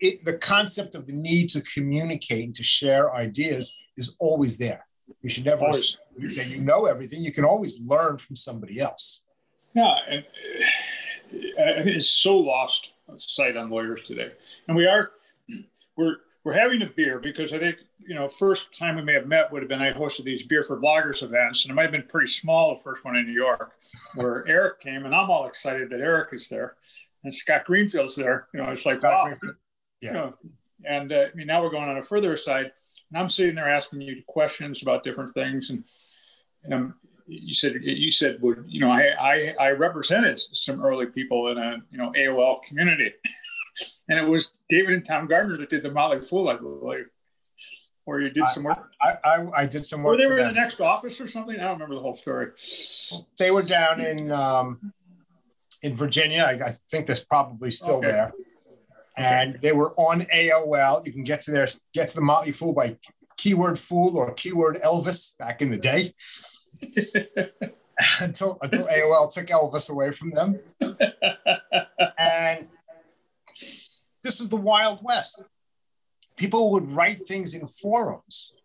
it, 0.00 0.24
the 0.24 0.34
concept 0.34 0.94
of 0.94 1.06
the 1.06 1.12
need 1.12 1.48
to 1.50 1.60
communicate 1.62 2.44
and 2.44 2.54
to 2.54 2.62
share 2.62 3.12
ideas 3.14 3.76
is 3.96 4.14
always 4.20 4.58
there. 4.58 4.86
You 5.22 5.28
should 5.28 5.44
never, 5.44 5.66
that 5.66 6.46
you 6.48 6.60
know 6.60 6.86
everything. 6.86 7.24
You 7.24 7.32
can 7.32 7.44
always 7.44 7.80
learn 7.80 8.18
from 8.18 8.36
somebody 8.36 8.80
else. 8.80 9.24
Yeah, 9.74 9.94
uh, 10.10 10.16
it's 11.44 12.08
so 12.08 12.36
lost 12.36 12.92
sight 13.18 13.56
on 13.56 13.70
lawyers 13.70 14.02
today, 14.04 14.32
and 14.68 14.76
we 14.76 14.86
are 14.86 15.12
we're 15.96 16.16
we're 16.44 16.52
having 16.52 16.82
a 16.82 16.86
beer 16.86 17.18
because 17.18 17.52
I 17.52 17.58
think 17.58 17.78
you 17.98 18.14
know 18.14 18.28
first 18.28 18.76
time 18.76 18.96
we 18.96 19.02
may 19.02 19.14
have 19.14 19.26
met 19.26 19.50
would 19.52 19.62
have 19.62 19.68
been 19.68 19.82
I 19.82 19.92
hosted 19.92 20.24
these 20.24 20.46
beer 20.46 20.62
for 20.62 20.80
bloggers 20.80 21.22
events, 21.22 21.64
and 21.64 21.70
it 21.70 21.74
might 21.74 21.82
have 21.82 21.92
been 21.92 22.06
pretty 22.08 22.28
small 22.28 22.74
the 22.74 22.82
first 22.82 23.04
one 23.04 23.16
in 23.16 23.26
New 23.26 23.32
York, 23.32 23.72
where 24.14 24.44
Eric 24.48 24.80
came, 24.80 25.04
and 25.04 25.14
I'm 25.14 25.30
all 25.30 25.46
excited 25.46 25.90
that 25.90 26.00
Eric 26.00 26.30
is 26.32 26.48
there, 26.48 26.74
and 27.22 27.34
Scott 27.34 27.64
Greenfield's 27.64 28.16
there. 28.16 28.48
You 28.52 28.62
know, 28.62 28.70
it's 28.70 28.86
like 28.86 29.02
wow, 29.02 29.32
yeah. 30.00 30.08
You 30.08 30.12
know, 30.12 30.34
and 30.86 31.12
uh, 31.12 31.26
I 31.32 31.36
mean 31.36 31.46
now 31.46 31.62
we're 31.62 31.70
going 31.70 31.88
on 31.88 31.98
a 31.98 32.02
further 32.02 32.36
side, 32.36 32.72
and 33.10 33.18
I'm 33.18 33.28
sitting 33.28 33.54
there 33.54 33.68
asking 33.68 34.02
you 34.02 34.22
questions 34.26 34.82
about 34.82 35.04
different 35.04 35.34
things, 35.34 35.70
and 35.70 35.84
um, 36.72 36.94
you 37.26 37.54
said 37.54 37.74
you 37.82 38.10
said 38.10 38.40
would 38.42 38.64
you 38.68 38.80
know 38.80 38.90
I, 38.90 39.08
I 39.18 39.54
I 39.58 39.70
represented 39.70 40.38
some 40.40 40.84
early 40.84 41.06
people 41.06 41.48
in 41.48 41.58
a 41.58 41.76
you 41.90 41.98
know 41.98 42.12
AOL 42.12 42.62
community. 42.62 43.12
and 44.08 44.18
it 44.18 44.28
was 44.28 44.52
David 44.68 44.94
and 44.94 45.04
Tom 45.04 45.26
Gardner 45.26 45.56
that 45.58 45.68
did 45.68 45.82
the 45.82 45.90
Motley 45.90 46.20
Fool, 46.20 46.48
I 46.48 46.56
believe. 46.56 47.06
Or 48.06 48.20
you 48.20 48.28
did 48.28 48.46
some 48.48 48.64
work. 48.64 48.90
I, 49.00 49.16
I, 49.24 49.46
I 49.62 49.66
did 49.66 49.84
some 49.84 50.02
work. 50.02 50.16
Or 50.16 50.20
they 50.20 50.26
were 50.26 50.36
in 50.36 50.48
the 50.48 50.52
next 50.52 50.78
office 50.80 51.18
or 51.22 51.26
something. 51.26 51.58
I 51.58 51.62
don't 51.62 51.74
remember 51.74 51.94
the 51.94 52.02
whole 52.02 52.16
story. 52.16 52.50
They 53.38 53.50
were 53.50 53.62
down 53.62 54.00
in 54.00 54.30
um, 54.30 54.92
in 55.82 55.96
Virginia. 55.96 56.42
I, 56.42 56.66
I 56.66 56.70
think 56.90 57.06
that's 57.06 57.24
probably 57.24 57.70
still 57.70 57.96
okay. 57.96 58.08
there. 58.08 58.32
And 59.16 59.50
okay. 59.50 59.58
they 59.62 59.72
were 59.72 59.94
on 59.94 60.22
AOL. 60.22 61.06
You 61.06 61.12
can 61.12 61.24
get 61.24 61.40
to 61.42 61.50
their 61.50 61.66
get 61.94 62.10
to 62.10 62.16
the 62.16 62.20
Motley 62.20 62.52
Fool 62.52 62.74
by 62.74 62.98
keyword 63.38 63.78
fool 63.78 64.18
or 64.18 64.32
keyword 64.34 64.80
Elvis 64.82 65.36
back 65.38 65.62
in 65.62 65.70
the 65.70 65.78
day. 65.78 66.14
until 68.20 68.58
until 68.62 68.86
AOL 68.86 69.32
took 69.32 69.46
Elvis 69.46 69.90
away 69.90 70.12
from 70.12 70.30
them. 70.30 70.58
and 72.18 72.66
this 74.22 74.40
was 74.40 74.48
the 74.48 74.56
Wild 74.56 75.00
West. 75.02 75.44
People 76.36 76.72
would 76.72 76.90
write 76.90 77.26
things 77.28 77.54
in 77.54 77.68
forums, 77.68 78.56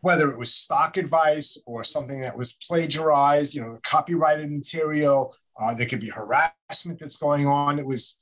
whether 0.00 0.30
it 0.30 0.38
was 0.38 0.54
stock 0.54 0.96
advice 0.96 1.58
or 1.66 1.82
something 1.82 2.20
that 2.20 2.36
was 2.36 2.52
plagiarized, 2.52 3.54
you 3.54 3.60
know, 3.60 3.78
copyrighted 3.82 4.50
material. 4.50 5.34
Uh, 5.58 5.74
there 5.74 5.86
could 5.86 6.00
be 6.00 6.10
harassment 6.10 7.00
that's 7.00 7.16
going 7.16 7.46
on. 7.46 7.78
It 7.78 7.86
was 7.86 8.16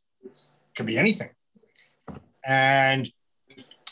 could 0.75 0.87
be 0.87 0.99
anything. 0.99 1.30
And 2.44 3.12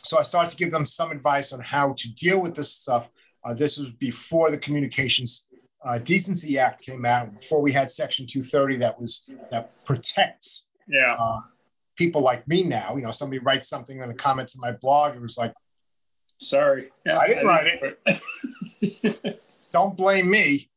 so 0.03 0.19
I 0.19 0.23
started 0.23 0.51
to 0.51 0.57
give 0.57 0.73
them 0.73 0.85
some 0.85 1.11
advice 1.11 1.53
on 1.53 1.61
how 1.61 1.95
to 1.97 2.15
deal 2.15 2.41
with 2.41 2.57
this 2.57 2.73
stuff. 2.73 3.11
Uh, 3.45 3.55
this 3.55 3.79
was 3.79 3.91
before 3.91 4.51
the 4.51 4.59
Communications 4.59 5.47
uh, 5.85 5.99
Decency 5.99 6.59
Act 6.59 6.85
came 6.85 7.05
out, 7.05 7.33
before 7.39 7.63
we 7.63 7.73
had 7.73 7.91
Section 7.91 8.27
230 8.27 8.77
that 8.77 9.01
was 9.01 9.29
that 9.51 9.73
protects 9.85 10.69
yeah. 10.87 11.17
Uh, 11.19 11.41
people 11.97 12.21
like 12.23 12.47
me 12.49 12.63
now. 12.63 12.97
You 12.97 13.03
know, 13.03 13.11
somebody 13.11 13.39
writes 13.39 13.69
something 13.69 14.01
in 14.01 14.09
the 14.09 14.15
comments 14.15 14.55
of 14.55 14.61
my 14.61 14.73
blog. 14.73 15.15
It 15.15 15.23
was 15.23 15.39
like, 15.39 15.55
sorry, 16.39 16.91
yeah, 17.07 17.19
I 17.19 17.29
didn't 17.29 17.49
I 17.49 17.51
write 17.51 17.97
it. 18.83 19.41
Don't 19.73 19.97
blame 19.97 20.31
me. 20.31 20.69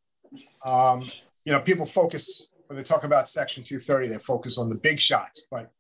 Um, 0.64 1.10
you 1.46 1.52
know, 1.52 1.60
people 1.60 1.86
focus 1.86 2.52
when 2.68 2.78
they 2.78 2.84
talk 2.84 3.04
about 3.04 3.28
Section 3.28 3.64
230, 3.64 4.08
they 4.08 4.18
focus 4.18 4.58
on 4.58 4.70
the 4.70 4.76
big 4.76 5.00
shots, 5.00 5.48
but 5.50 5.72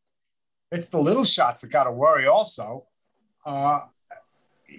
it's 0.72 0.90
the 0.90 1.00
little 1.00 1.26
shots 1.26 1.62
that 1.62 1.72
got 1.72 1.86
to 1.86 1.92
worry 1.92 2.28
also. 2.28 2.88
Uh, 3.46 3.82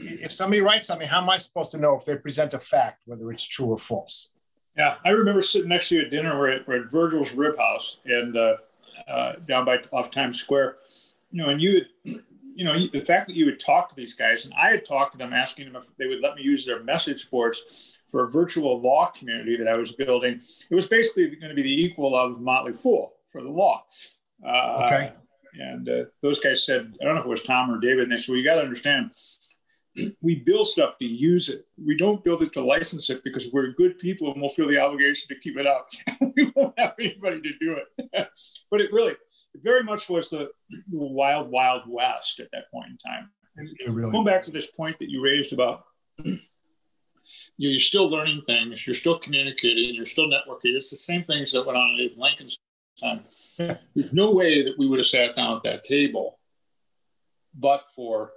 if 0.00 0.32
somebody 0.32 0.60
writes 0.60 0.86
something, 0.86 1.08
how 1.08 1.20
am 1.20 1.30
I 1.30 1.36
supposed 1.36 1.70
to 1.72 1.78
know 1.78 1.96
if 1.96 2.04
they 2.04 2.16
present 2.16 2.54
a 2.54 2.58
fact, 2.58 3.00
whether 3.06 3.30
it's 3.30 3.46
true 3.46 3.66
or 3.66 3.78
false? 3.78 4.30
Yeah, 4.76 4.96
I 5.04 5.10
remember 5.10 5.40
sitting 5.40 5.68
next 5.68 5.88
to 5.88 5.96
you 5.96 6.02
at 6.02 6.10
dinner. 6.10 6.38
We're 6.38 6.50
at, 6.50 6.68
we're 6.68 6.82
at 6.84 6.90
Virgil's 6.90 7.32
Rib 7.32 7.56
House, 7.56 7.98
and 8.04 8.36
uh, 8.36 8.56
uh, 9.08 9.32
down 9.46 9.64
by 9.64 9.78
off 9.92 10.10
Times 10.10 10.40
Square. 10.40 10.76
You 11.30 11.42
know, 11.42 11.50
and 11.50 11.60
you, 11.60 11.82
you 12.04 12.64
know, 12.64 12.74
the 12.92 13.00
fact 13.00 13.28
that 13.28 13.36
you 13.36 13.46
would 13.46 13.60
talk 13.60 13.88
to 13.88 13.94
these 13.94 14.14
guys, 14.14 14.44
and 14.44 14.54
I 14.54 14.70
had 14.70 14.84
talked 14.84 15.12
to 15.12 15.18
them, 15.18 15.32
asking 15.32 15.66
them 15.66 15.76
if 15.76 15.84
they 15.96 16.06
would 16.06 16.20
let 16.20 16.34
me 16.34 16.42
use 16.42 16.64
their 16.66 16.82
message 16.82 17.30
boards 17.30 18.00
for 18.08 18.24
a 18.24 18.30
virtual 18.30 18.80
law 18.80 19.10
community 19.16 19.56
that 19.56 19.68
I 19.68 19.76
was 19.76 19.92
building. 19.92 20.40
It 20.70 20.74
was 20.74 20.86
basically 20.86 21.26
going 21.36 21.50
to 21.50 21.54
be 21.54 21.62
the 21.62 21.84
equal 21.84 22.16
of 22.16 22.40
Motley 22.40 22.72
Fool 22.72 23.12
for 23.28 23.42
the 23.42 23.50
law. 23.50 23.84
Uh, 24.44 24.84
okay. 24.86 25.12
And 25.58 25.88
uh, 25.88 26.04
those 26.20 26.40
guys 26.40 26.66
said, 26.66 26.96
I 27.00 27.04
don't 27.04 27.14
know 27.14 27.20
if 27.20 27.26
it 27.26 27.30
was 27.30 27.42
Tom 27.42 27.70
or 27.70 27.78
David, 27.78 28.04
and 28.04 28.12
they 28.12 28.18
said, 28.18 28.32
well, 28.32 28.38
you 28.38 28.44
got 28.44 28.56
to 28.56 28.62
understand, 28.62 29.12
we 30.22 30.40
build 30.40 30.68
stuff 30.68 30.98
to 30.98 31.04
use 31.04 31.48
it. 31.48 31.66
We 31.82 31.96
don't 31.96 32.24
build 32.24 32.42
it 32.42 32.52
to 32.54 32.64
license 32.64 33.10
it 33.10 33.22
because 33.22 33.48
we're 33.52 33.72
good 33.72 33.98
people 33.98 34.32
and 34.32 34.40
we'll 34.40 34.50
feel 34.50 34.68
the 34.68 34.78
obligation 34.78 35.28
to 35.28 35.38
keep 35.40 35.56
it 35.56 35.66
up. 35.66 35.88
we 36.36 36.52
won't 36.56 36.78
have 36.78 36.94
anybody 36.98 37.40
to 37.40 37.50
do 37.60 37.76
it. 37.76 38.08
but 38.70 38.80
it 38.80 38.92
really, 38.92 39.12
it 39.12 39.62
very 39.62 39.82
much 39.82 40.08
was 40.08 40.30
the, 40.30 40.50
the, 40.70 40.98
wild, 40.98 41.50
wild 41.50 41.82
west 41.86 42.40
at 42.40 42.48
that 42.52 42.70
point 42.72 42.88
in 42.90 42.98
time. 42.98 43.30
really 43.94 44.10
going 44.10 44.24
back 44.24 44.42
to 44.42 44.50
this 44.50 44.70
point 44.70 44.98
that 44.98 45.10
you 45.10 45.22
raised 45.22 45.52
about 45.52 45.84
you're 47.56 47.78
still 47.78 48.08
learning 48.08 48.42
things, 48.46 48.86
you're 48.86 48.94
still 48.94 49.18
communicating, 49.18 49.94
you're 49.94 50.06
still 50.06 50.28
networking. 50.28 50.74
It's 50.74 50.90
the 50.90 50.96
same 50.96 51.24
things 51.24 51.52
that 51.52 51.64
went 51.64 51.78
on 51.78 51.96
in 51.98 52.10
Lincoln's 52.16 52.58
time. 53.00 53.24
There's 53.94 54.14
no 54.14 54.32
way 54.32 54.62
that 54.64 54.78
we 54.78 54.86
would 54.88 54.98
have 54.98 55.06
sat 55.06 55.36
down 55.36 55.56
at 55.56 55.62
that 55.62 55.84
table, 55.84 56.38
but 57.54 57.84
for 57.94 58.32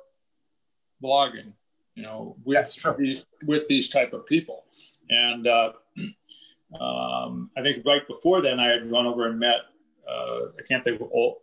blogging, 1.03 1.53
you 1.95 2.03
know, 2.03 2.35
with 2.43 2.75
these, 2.97 3.25
with 3.45 3.67
these 3.67 3.89
type 3.89 4.13
of 4.13 4.25
people. 4.25 4.65
And 5.09 5.47
uh, 5.47 5.73
um, 6.79 7.49
I 7.57 7.61
think 7.61 7.85
right 7.85 8.07
before 8.07 8.41
then, 8.41 8.59
I 8.59 8.67
had 8.67 8.89
gone 8.89 9.05
over 9.05 9.27
and 9.27 9.39
met. 9.39 9.61
Uh, 10.07 10.47
I 10.57 10.63
can't 10.67 10.83
think 10.83 11.01
of 11.01 11.07
Ol- 11.11 11.41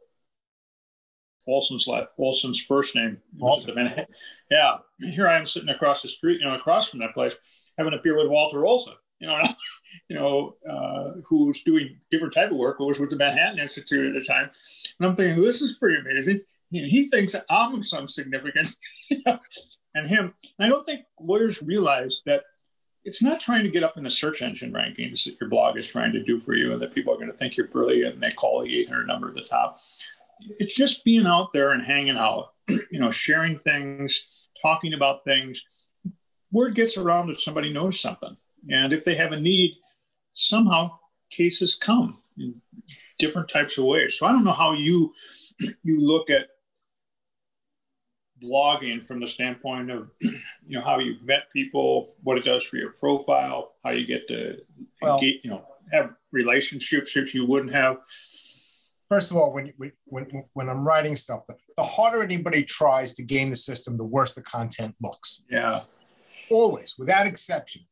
Olson's 1.46 1.86
last, 1.86 2.08
Olson's 2.18 2.60
first 2.60 2.94
name. 2.94 3.18
Walter. 3.36 3.72
Yeah, 4.50 4.76
here 5.00 5.26
I 5.26 5.36
am 5.36 5.46
sitting 5.46 5.68
across 5.68 6.02
the 6.02 6.08
street, 6.08 6.40
you 6.40 6.46
know, 6.46 6.54
across 6.54 6.90
from 6.90 7.00
that 7.00 7.14
place, 7.14 7.34
having 7.76 7.92
a 7.92 7.98
beer 8.02 8.16
with 8.16 8.28
Walter 8.28 8.64
Olson. 8.64 8.94
You 9.18 9.28
know, 9.28 9.42
you 10.08 10.16
know, 10.16 10.56
uh, 10.70 11.20
who 11.26 11.46
was 11.46 11.62
doing 11.62 11.98
different 12.10 12.34
type 12.34 12.50
of 12.50 12.56
work, 12.56 12.78
was 12.78 13.00
with 13.00 13.10
the 13.10 13.16
Manhattan 13.16 13.58
Institute 13.58 14.14
at 14.14 14.20
the 14.20 14.26
time. 14.26 14.50
And 14.98 15.08
I'm 15.08 15.16
thinking, 15.16 15.42
this 15.42 15.62
is 15.62 15.78
pretty 15.78 15.98
amazing 15.98 16.40
he 16.74 17.08
thinks 17.08 17.34
I'm 17.48 17.74
of 17.74 17.86
some 17.86 18.08
significance, 18.08 18.76
and 19.94 20.08
him. 20.08 20.34
I 20.58 20.68
don't 20.68 20.84
think 20.84 21.04
lawyers 21.20 21.62
realize 21.62 22.22
that 22.26 22.42
it's 23.04 23.22
not 23.22 23.40
trying 23.40 23.64
to 23.64 23.70
get 23.70 23.82
up 23.82 23.96
in 23.96 24.04
the 24.04 24.10
search 24.10 24.42
engine 24.42 24.72
rankings 24.72 25.24
that 25.24 25.38
your 25.40 25.50
blog 25.50 25.76
is 25.76 25.86
trying 25.86 26.12
to 26.12 26.22
do 26.22 26.40
for 26.40 26.54
you, 26.54 26.72
and 26.72 26.82
that 26.82 26.94
people 26.94 27.12
are 27.12 27.18
going 27.18 27.30
to 27.30 27.36
think 27.36 27.56
you're 27.56 27.68
brilliant 27.68 28.14
and 28.14 28.22
they 28.22 28.30
call 28.30 28.62
the 28.62 28.80
800 28.80 29.06
number 29.06 29.28
at 29.28 29.34
the 29.34 29.42
top. 29.42 29.78
It's 30.58 30.74
just 30.74 31.04
being 31.04 31.26
out 31.26 31.52
there 31.52 31.72
and 31.72 31.84
hanging 31.84 32.16
out, 32.16 32.52
you 32.68 32.98
know, 32.98 33.10
sharing 33.10 33.56
things, 33.56 34.48
talking 34.60 34.94
about 34.94 35.24
things. 35.24 35.62
Word 36.50 36.74
gets 36.74 36.96
around 36.96 37.30
if 37.30 37.40
somebody 37.40 37.72
knows 37.72 38.00
something, 38.00 38.36
and 38.70 38.92
if 38.92 39.04
they 39.04 39.14
have 39.16 39.32
a 39.32 39.40
need, 39.40 39.74
somehow 40.34 40.98
cases 41.30 41.74
come 41.74 42.16
in 42.38 42.60
different 43.18 43.48
types 43.48 43.78
of 43.78 43.84
ways. 43.84 44.18
So 44.18 44.26
I 44.26 44.32
don't 44.32 44.44
know 44.44 44.52
how 44.52 44.72
you 44.72 45.12
you 45.82 46.00
look 46.00 46.30
at 46.30 46.48
blogging 48.44 49.04
from 49.04 49.20
the 49.20 49.26
standpoint 49.26 49.90
of 49.90 50.10
you 50.20 50.78
know 50.78 50.82
how 50.82 50.98
you 50.98 51.16
met 51.22 51.52
people, 51.52 52.14
what 52.22 52.36
it 52.36 52.44
does 52.44 52.64
for 52.64 52.76
your 52.76 52.92
profile, 52.92 53.72
how 53.84 53.90
you 53.90 54.06
get 54.06 54.28
to 54.28 54.58
well, 55.00 55.14
engage, 55.14 55.44
you 55.44 55.50
know 55.50 55.64
have 55.92 56.14
relationships 56.32 57.14
that 57.14 57.34
you 57.34 57.46
wouldn't 57.46 57.72
have. 57.72 57.98
First 59.08 59.30
of 59.30 59.36
all, 59.36 59.52
when 59.52 59.72
when 60.06 60.44
when 60.54 60.68
I'm 60.68 60.86
writing 60.86 61.16
stuff, 61.16 61.42
the 61.46 61.82
harder 61.82 62.22
anybody 62.22 62.64
tries 62.64 63.14
to 63.14 63.22
game 63.22 63.50
the 63.50 63.56
system, 63.56 63.96
the 63.96 64.04
worse 64.04 64.34
the 64.34 64.42
content 64.42 64.94
looks. 65.00 65.44
Yeah, 65.50 65.78
always, 66.50 66.96
without 66.98 67.26
exception. 67.26 67.82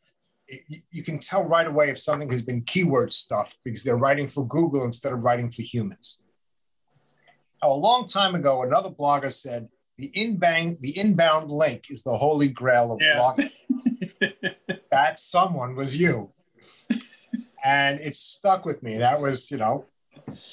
It, 0.48 0.82
you 0.90 1.02
can 1.02 1.18
tell 1.18 1.44
right 1.44 1.66
away 1.66 1.88
if 1.88 1.98
something 1.98 2.28
has 2.30 2.42
been 2.42 2.62
keyword 2.62 3.12
stuff 3.12 3.56
because 3.64 3.84
they're 3.84 3.96
writing 3.96 4.28
for 4.28 4.46
Google 4.46 4.84
instead 4.84 5.12
of 5.12 5.24
writing 5.24 5.50
for 5.50 5.62
humans. 5.62 6.20
Now 7.62 7.72
a 7.72 7.74
long 7.74 8.06
time 8.06 8.34
ago, 8.34 8.62
another 8.62 8.90
blogger 8.90 9.32
said 9.32 9.68
the 9.98 10.10
inbound 10.14 10.78
the 10.80 10.98
inbound 10.98 11.50
link 11.50 11.86
is 11.90 12.02
the 12.02 12.16
holy 12.16 12.48
grail 12.48 12.92
of 12.92 13.00
yeah. 13.00 13.18
blogging. 13.18 13.50
that 14.90 15.18
someone 15.18 15.74
was 15.74 15.96
you. 15.96 16.32
And 17.64 18.00
it 18.00 18.16
stuck 18.16 18.64
with 18.64 18.82
me. 18.82 18.98
That 18.98 19.20
was, 19.20 19.50
you 19.50 19.56
know, 19.56 19.86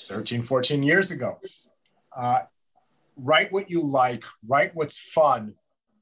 13, 0.07 0.43
14 0.43 0.83
years 0.83 1.11
ago. 1.11 1.39
Uh, 2.15 2.41
write 3.17 3.51
what 3.51 3.69
you 3.69 3.81
like, 3.81 4.23
write 4.47 4.75
what's 4.75 4.99
fun, 4.99 5.55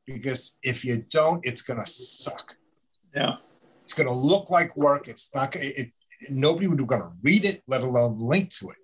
because 0.05 0.57
if 0.63 0.85
you 0.85 1.03
don't, 1.09 1.45
it's 1.45 1.61
going 1.61 1.79
to 1.79 1.85
suck. 1.85 2.55
Yeah. 3.15 3.37
It's 3.83 3.93
going 3.93 4.07
to 4.07 4.13
look 4.13 4.49
like 4.49 4.75
work. 4.75 5.07
It's 5.07 5.33
not, 5.33 5.55
it, 5.55 5.77
it, 5.77 5.91
nobody 6.29 6.67
would 6.67 6.85
going 6.87 7.01
to 7.01 7.11
read 7.21 7.45
it, 7.45 7.63
let 7.67 7.81
alone 7.81 8.19
link 8.19 8.51
to 8.59 8.69
it. 8.69 8.77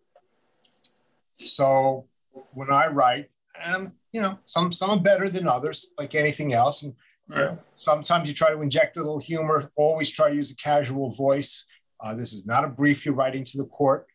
So 1.36 2.08
when 2.54 2.72
I 2.72 2.88
write, 2.88 3.30
um, 3.64 3.94
you 4.12 4.22
know, 4.22 4.40
some 4.46 4.72
some 4.72 4.90
are 4.92 5.00
better 5.00 5.30
than 5.30 5.48
others, 5.48 5.94
like 5.98 6.16
anything 6.16 6.54
else. 6.54 6.84
And 6.84 6.96
Right. 7.30 7.58
Sometimes 7.78 8.28
you 8.28 8.34
try 8.34 8.52
to 8.52 8.62
inject 8.62 8.98
a 8.98 9.00
little 9.00 9.18
humor. 9.18 9.72
Always 9.78 10.12
try 10.12 10.30
to 10.30 10.36
use 10.36 10.52
a 10.52 10.56
casual 10.56 11.10
voice. 11.10 11.66
Uh, 12.02 12.14
this 12.14 12.34
is 12.34 12.46
not 12.46 12.66
a 12.66 12.68
brief 12.68 13.06
you're 13.06 13.16
writing 13.16 13.46
to 13.46 13.58
the 13.58 13.66
court, 13.66 14.08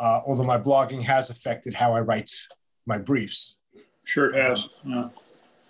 uh, 0.00 0.20
although 0.26 0.42
my 0.42 0.58
blogging 0.58 1.00
has 1.02 1.30
affected 1.30 1.74
how 1.74 1.94
I 1.94 2.00
write 2.00 2.32
my 2.86 2.98
briefs. 2.98 3.58
Sure, 4.02 4.34
it 4.34 4.42
has. 4.42 4.68
Yeah. 4.84 5.10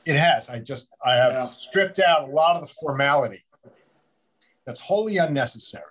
It 0.06 0.16
has. 0.16 0.48
I 0.48 0.58
just 0.58 0.88
I 1.04 1.14
have 1.16 1.32
Yeah. 1.32 1.46
stripped 1.48 1.98
out 2.00 2.28
a 2.30 2.32
lot 2.32 2.56
of 2.56 2.66
the 2.66 2.74
formality 2.80 3.44
that's 4.66 4.80
wholly 4.80 5.18
unnecessary. 5.18 5.84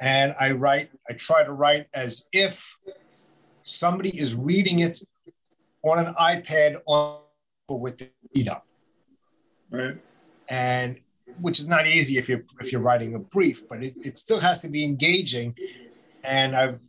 And 0.00 0.34
I 0.38 0.52
write, 0.52 0.90
I 1.08 1.14
try 1.14 1.44
to 1.44 1.52
write 1.52 1.86
as 1.94 2.26
if 2.32 2.76
somebody 3.64 4.10
is 4.18 4.34
reading 4.36 4.80
it 4.80 4.98
on 5.82 6.06
an 6.06 6.14
iPad 6.14 6.76
on 6.86 7.22
with 7.68 7.98
the 7.98 8.10
feed 8.34 8.48
up. 8.48 8.66
Right. 9.70 9.96
And 10.48 11.00
which 11.40 11.60
is 11.60 11.68
not 11.68 11.86
easy 11.86 12.18
if 12.18 12.28
you're 12.28 12.42
if 12.60 12.72
you're 12.72 12.80
writing 12.80 13.14
a 13.14 13.18
brief, 13.18 13.68
but 13.68 13.82
it, 13.82 13.94
it 14.02 14.18
still 14.18 14.40
has 14.40 14.60
to 14.60 14.68
be 14.68 14.84
engaging. 14.84 15.54
And 16.24 16.56
I've 16.56 16.80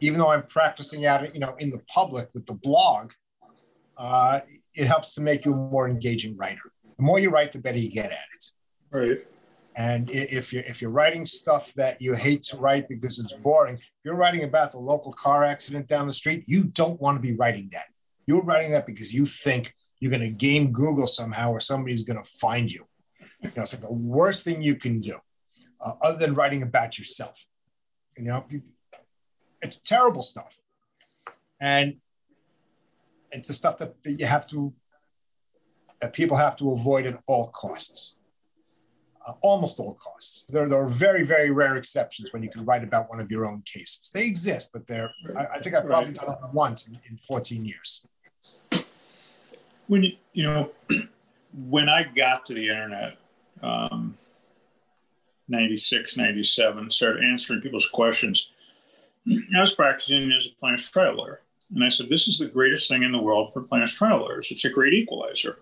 even 0.00 0.18
though 0.18 0.30
I'm 0.30 0.42
practicing 0.42 1.06
out, 1.06 1.32
you 1.32 1.40
know, 1.40 1.54
in 1.58 1.70
the 1.70 1.80
public 1.88 2.28
with 2.34 2.46
the 2.46 2.54
blog, 2.54 3.12
uh, 3.96 4.40
it 4.74 4.86
helps 4.86 5.14
to 5.14 5.22
make 5.22 5.44
you 5.44 5.52
a 5.52 5.56
more 5.56 5.88
engaging 5.88 6.36
writer. 6.36 6.72
The 6.84 7.02
more 7.02 7.18
you 7.18 7.30
write, 7.30 7.52
the 7.52 7.58
better 7.58 7.78
you 7.78 7.90
get 7.90 8.06
at 8.06 8.12
it. 8.12 8.52
Right. 8.92 9.26
And 9.76 10.10
if 10.10 10.54
you're 10.54 10.62
if 10.62 10.80
you're 10.80 10.90
writing 10.90 11.26
stuff 11.26 11.74
that 11.74 12.00
you 12.00 12.14
hate 12.14 12.42
to 12.44 12.56
write 12.56 12.88
because 12.88 13.18
it's 13.18 13.34
boring, 13.34 13.74
if 13.74 13.90
you're 14.04 14.16
writing 14.16 14.42
about 14.42 14.72
the 14.72 14.78
local 14.78 15.12
car 15.12 15.44
accident 15.44 15.86
down 15.86 16.06
the 16.06 16.14
street, 16.14 16.44
you 16.46 16.64
don't 16.64 16.98
want 16.98 17.16
to 17.16 17.20
be 17.20 17.36
writing 17.36 17.68
that. 17.72 17.86
You're 18.26 18.42
writing 18.42 18.72
that 18.72 18.86
because 18.86 19.12
you 19.12 19.26
think 19.26 19.74
you're 20.00 20.10
going 20.10 20.22
to 20.22 20.30
game 20.30 20.72
Google 20.72 21.06
somehow, 21.06 21.50
or 21.50 21.60
somebody's 21.60 22.04
going 22.04 22.22
to 22.22 22.28
find 22.40 22.72
you. 22.72 22.86
You 23.42 23.50
know, 23.54 23.62
it's 23.62 23.74
like 23.74 23.82
the 23.82 23.92
worst 23.92 24.44
thing 24.44 24.62
you 24.62 24.76
can 24.76 24.98
do, 24.98 25.18
uh, 25.84 25.92
other 26.00 26.18
than 26.18 26.34
writing 26.34 26.62
about 26.62 26.98
yourself. 26.98 27.46
You 28.16 28.24
know, 28.24 28.46
it's 29.60 29.78
terrible 29.78 30.22
stuff, 30.22 30.58
and 31.60 31.96
it's 33.30 33.48
the 33.48 33.54
stuff 33.54 33.76
that, 33.78 34.02
that 34.04 34.12
you 34.18 34.24
have 34.24 34.48
to 34.48 34.72
that 36.00 36.14
people 36.14 36.38
have 36.38 36.56
to 36.56 36.72
avoid 36.72 37.06
at 37.06 37.20
all 37.26 37.48
costs 37.48 38.16
uh, 39.26 39.32
almost 39.40 39.80
all 39.80 39.94
costs. 39.94 40.46
There, 40.48 40.68
there 40.68 40.80
are 40.80 40.88
very, 40.88 41.24
very 41.24 41.50
rare 41.50 41.76
exceptions 41.76 42.32
when 42.32 42.42
you 42.42 42.48
can 42.48 42.64
write 42.64 42.84
about 42.84 43.10
one 43.10 43.20
of 43.20 43.30
your 43.30 43.46
own 43.46 43.62
cases. 43.62 44.10
They 44.14 44.26
exist, 44.26 44.70
but 44.72 44.86
they're, 44.86 45.10
I, 45.36 45.46
I 45.54 45.58
think 45.60 45.74
I've 45.74 45.86
probably 45.86 46.14
done 46.14 46.30
it 46.30 46.38
once 46.52 46.88
in, 46.88 46.98
in 47.10 47.16
14 47.16 47.64
years. 47.64 48.06
when 49.86 50.02
you, 50.02 50.12
you 50.32 50.42
know 50.42 50.70
when 51.68 51.88
i 51.88 52.02
got 52.02 52.44
to 52.46 52.54
the 52.54 52.68
internet 52.68 53.16
um, 53.62 54.16
96 55.48 56.16
97 56.16 56.90
started 56.90 57.24
answering 57.24 57.60
people's 57.60 57.88
questions 57.88 58.48
i 59.56 59.60
was 59.60 59.74
practicing 59.74 60.30
as 60.32 60.46
a 60.46 60.60
plaintiff's 60.60 60.90
trial 60.90 61.16
lawyer 61.16 61.40
and 61.74 61.84
i 61.84 61.88
said 61.88 62.08
this 62.08 62.28
is 62.28 62.38
the 62.38 62.46
greatest 62.46 62.88
thing 62.88 63.02
in 63.02 63.12
the 63.12 63.18
world 63.18 63.52
for 63.52 63.62
plaintiff's 63.62 63.94
trial 63.94 64.18
lawyers 64.18 64.50
it's 64.50 64.64
a 64.64 64.70
great 64.70 64.92
equalizer 64.92 65.58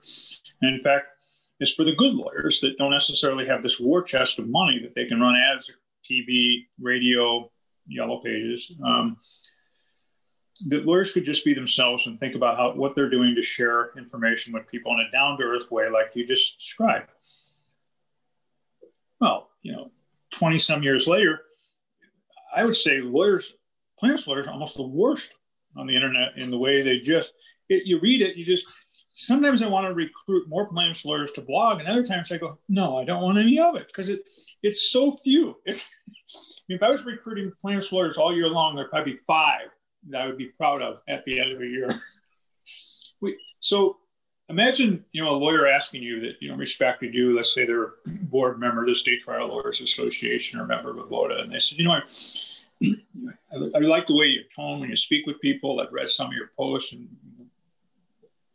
and 0.60 0.74
in 0.74 0.80
fact 0.80 1.13
it's 1.60 1.72
for 1.72 1.84
the 1.84 1.94
good 1.94 2.14
lawyers 2.14 2.60
that 2.60 2.76
don't 2.78 2.90
necessarily 2.90 3.46
have 3.46 3.62
this 3.62 3.78
war 3.78 4.02
chest 4.02 4.38
of 4.38 4.48
money 4.48 4.80
that 4.82 4.94
they 4.94 5.06
can 5.06 5.20
run 5.20 5.34
ads 5.36 5.70
tv 6.04 6.66
radio 6.80 7.50
yellow 7.86 8.20
pages 8.22 8.72
um, 8.84 9.16
that 10.66 10.86
lawyers 10.86 11.12
could 11.12 11.24
just 11.24 11.44
be 11.44 11.54
themselves 11.54 12.06
and 12.06 12.18
think 12.18 12.34
about 12.34 12.56
how 12.56 12.72
what 12.74 12.94
they're 12.94 13.10
doing 13.10 13.34
to 13.34 13.42
share 13.42 13.90
information 13.96 14.52
with 14.52 14.68
people 14.68 14.92
in 14.92 15.00
a 15.00 15.10
down 15.10 15.36
to 15.38 15.44
earth 15.44 15.70
way, 15.70 15.88
like 15.90 16.14
you 16.14 16.26
just 16.26 16.58
described. 16.58 17.10
Well, 19.20 19.50
you 19.62 19.72
know, 19.72 19.90
20 20.32 20.58
some 20.58 20.82
years 20.82 21.08
later, 21.08 21.40
I 22.54 22.64
would 22.64 22.76
say 22.76 23.00
lawyers, 23.00 23.54
plaintiffs 23.98 24.26
lawyers 24.26 24.46
are 24.46 24.52
almost 24.52 24.76
the 24.76 24.86
worst 24.86 25.32
on 25.76 25.86
the 25.86 25.96
internet 25.96 26.36
in 26.36 26.50
the 26.50 26.58
way 26.58 26.82
they 26.82 27.00
just, 27.00 27.32
it, 27.68 27.82
you 27.86 27.98
read 28.00 28.22
it, 28.22 28.36
you 28.36 28.44
just, 28.44 28.66
sometimes 29.14 29.62
I 29.62 29.68
want 29.68 29.86
to 29.86 29.94
recruit 29.94 30.48
more 30.48 30.66
plaintiffs 30.66 31.04
lawyers 31.04 31.30
to 31.32 31.40
blog, 31.40 31.78
and 31.78 31.88
other 31.88 32.04
times 32.04 32.30
I 32.30 32.36
go, 32.36 32.58
no, 32.68 32.98
I 32.98 33.04
don't 33.04 33.22
want 33.22 33.38
any 33.38 33.58
of 33.58 33.76
it 33.76 33.86
because 33.86 34.08
it, 34.08 34.28
it's 34.62 34.90
so 34.90 35.12
few. 35.12 35.56
It's, 36.26 36.64
if 36.68 36.82
I 36.82 36.88
was 36.88 37.04
recruiting 37.04 37.52
plaintiffs 37.60 37.92
lawyers 37.92 38.16
all 38.16 38.34
year 38.34 38.48
long, 38.48 38.74
there'd 38.74 38.90
probably 38.90 39.12
be 39.12 39.18
five 39.26 39.68
that 40.08 40.22
I 40.22 40.26
would 40.26 40.38
be 40.38 40.46
proud 40.46 40.82
of 40.82 40.98
at 41.08 41.24
the 41.24 41.38
end 41.38 41.52
of 41.52 41.60
a 41.60 41.66
year. 41.66 41.88
we, 43.20 43.38
so 43.60 43.98
imagine, 44.48 45.04
you 45.12 45.22
know, 45.22 45.30
a 45.30 45.36
lawyer 45.36 45.66
asking 45.66 46.02
you 46.02 46.20
that, 46.20 46.32
you 46.40 46.48
know, 46.48 46.56
respected 46.56 47.14
you, 47.14 47.36
let's 47.36 47.54
say 47.54 47.66
they're 47.66 47.84
a 47.84 47.90
board 48.22 48.58
member 48.58 48.82
of 48.82 48.88
the 48.88 48.94
State 48.94 49.20
Trial 49.20 49.48
Lawyers 49.48 49.80
Association 49.80 50.58
or 50.58 50.66
member 50.66 50.98
of 50.98 51.08
VOTA, 51.08 51.40
and 51.42 51.52
they 51.52 51.58
said, 51.58 51.78
you 51.78 51.84
know, 51.84 51.92
I, 51.92 52.02
I, 53.52 53.56
I 53.76 53.78
like 53.80 54.06
the 54.06 54.16
way 54.16 54.26
you 54.26 54.44
tone 54.54 54.80
when 54.80 54.90
you 54.90 54.96
speak 54.96 55.26
with 55.26 55.40
people. 55.40 55.78
I've 55.78 55.92
read 55.92 56.10
some 56.10 56.28
of 56.28 56.32
your 56.32 56.50
posts 56.56 56.92
and, 56.92 57.08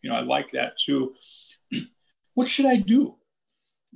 you 0.02 0.10
know, 0.10 0.16
I 0.16 0.22
like 0.22 0.52
that 0.52 0.78
too. 0.78 1.16
what 2.34 2.50
should 2.50 2.66
I 2.66 2.78
do? 2.78 3.16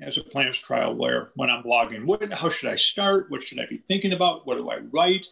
As 0.02 0.18
a 0.18 0.24
plaintiff's 0.24 0.58
trial 0.58 0.94
lawyer, 0.94 1.32
when 1.36 1.52
I'm 1.52 1.62
blogging, 1.64 2.06
what, 2.06 2.24
how 2.34 2.50
should 2.50 2.72
I 2.72 2.76
start? 2.76 3.30
What 3.30 3.44
should 3.44 3.60
I 3.60 3.68
be 3.68 3.84
thinking 3.88 4.12
about? 4.14 4.48
What 4.48 4.58
do 4.58 4.68
I 4.72 4.80
write? 4.92 5.28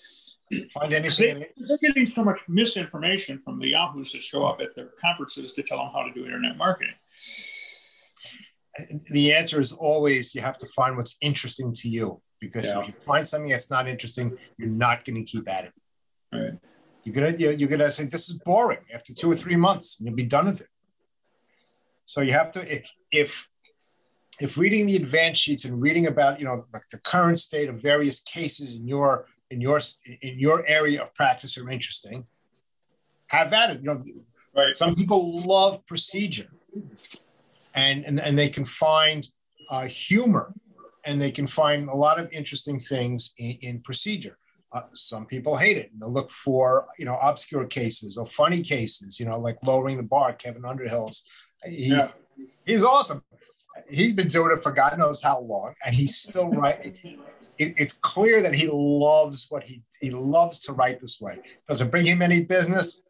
Find 0.71 0.91
They, 0.91 0.97
anything. 0.97 1.45
they're 1.57 1.77
getting 1.81 2.05
so 2.05 2.23
much 2.23 2.39
misinformation 2.47 3.41
from 3.43 3.57
the 3.59 3.69
yahoos 3.69 4.11
that 4.11 4.21
show 4.21 4.45
up 4.45 4.59
at 4.61 4.75
their 4.75 4.89
conferences 5.01 5.53
to 5.53 5.63
tell 5.63 5.79
them 5.79 5.89
how 5.91 6.03
to 6.03 6.13
do 6.13 6.25
internet 6.25 6.57
marketing. 6.57 6.93
The 9.09 9.33
answer 9.33 9.59
is 9.59 9.73
always 9.73 10.33
you 10.35 10.41
have 10.41 10.57
to 10.57 10.67
find 10.75 10.95
what's 10.95 11.17
interesting 11.21 11.73
to 11.77 11.89
you 11.89 12.21
because 12.39 12.71
Yeah. 12.73 12.81
if 12.81 12.87
you 12.87 12.93
find 13.05 13.27
something 13.27 13.49
that's 13.49 13.69
not 13.71 13.87
interesting, 13.87 14.37
you're 14.57 14.69
not 14.69 15.05
going 15.05 15.17
to 15.17 15.23
keep 15.23 15.49
at 15.49 15.65
it. 15.65 15.73
Right. 16.31 16.53
You're 17.03 17.15
gonna 17.15 17.35
you're, 17.37 17.53
you're 17.53 17.69
gonna 17.69 17.91
say 17.91 18.05
this 18.05 18.29
is 18.29 18.37
boring 18.37 18.79
after 18.93 19.13
two 19.13 19.31
or 19.31 19.35
three 19.35 19.55
months, 19.55 19.99
and 19.99 20.07
you'll 20.07 20.15
be 20.15 20.23
done 20.23 20.45
with 20.45 20.61
it. 20.61 20.67
So 22.05 22.21
you 22.21 22.33
have 22.33 22.51
to 22.53 22.81
if 23.11 23.47
if 24.39 24.57
reading 24.57 24.85
the 24.85 24.95
advance 24.95 25.37
sheets 25.37 25.65
and 25.65 25.81
reading 25.81 26.07
about 26.07 26.39
you 26.39 26.45
know 26.45 26.65
like 26.73 26.87
the 26.91 26.99
current 26.99 27.39
state 27.39 27.69
of 27.69 27.81
various 27.81 28.19
cases 28.21 28.75
in 28.75 28.87
your 28.87 29.25
in 29.49 29.61
your 29.61 29.79
in 30.21 30.39
your 30.39 30.65
area 30.67 31.01
of 31.01 31.13
practice 31.15 31.57
are 31.57 31.69
interesting, 31.69 32.25
have 33.27 33.51
at 33.53 33.71
it. 33.71 33.79
You 33.81 33.85
know, 33.85 34.03
Right. 34.53 34.75
some 34.75 34.95
people 34.95 35.41
love 35.41 35.85
procedure, 35.85 36.49
and 37.73 38.05
and, 38.05 38.19
and 38.19 38.37
they 38.37 38.49
can 38.49 38.65
find 38.65 39.25
uh, 39.69 39.85
humor, 39.85 40.53
and 41.05 41.21
they 41.21 41.31
can 41.31 41.47
find 41.47 41.87
a 41.87 41.95
lot 41.95 42.19
of 42.19 42.29
interesting 42.33 42.77
things 42.77 43.33
in, 43.37 43.57
in 43.61 43.79
procedure. 43.79 44.37
Uh, 44.73 44.83
some 44.93 45.25
people 45.25 45.57
hate 45.57 45.77
it. 45.77 45.91
And 45.91 46.01
they'll 46.01 46.11
look 46.11 46.31
for 46.31 46.87
you 46.97 47.05
know 47.05 47.17
obscure 47.21 47.65
cases 47.65 48.17
or 48.17 48.25
funny 48.25 48.61
cases. 48.61 49.19
You 49.19 49.25
know, 49.25 49.39
like 49.39 49.57
lowering 49.63 49.97
the 49.97 50.03
bar. 50.03 50.33
Kevin 50.33 50.63
Underhill's. 50.63 51.25
He's 51.65 51.89
Yeah. 51.91 52.07
he's 52.65 52.83
awesome. 52.83 53.23
He's 53.89 54.13
been 54.13 54.27
doing 54.27 54.55
it 54.55 54.63
for 54.63 54.71
God 54.71 54.97
knows 54.97 55.21
how 55.21 55.41
long, 55.41 55.73
and 55.85 55.93
he's 55.95 56.17
still 56.17 56.49
writing. 56.49 56.95
It, 57.57 57.75
it's 57.77 57.93
clear 57.93 58.41
that 58.41 58.53
he 58.53 58.69
loves 58.71 59.47
what 59.49 59.63
he 59.63 59.83
he 59.99 60.09
loves 60.11 60.61
to 60.63 60.73
write 60.73 60.99
this 60.99 61.19
way. 61.21 61.37
Does 61.67 61.81
it 61.81 61.91
bring 61.91 62.05
him 62.05 62.21
any 62.21 62.41
business? 62.41 63.01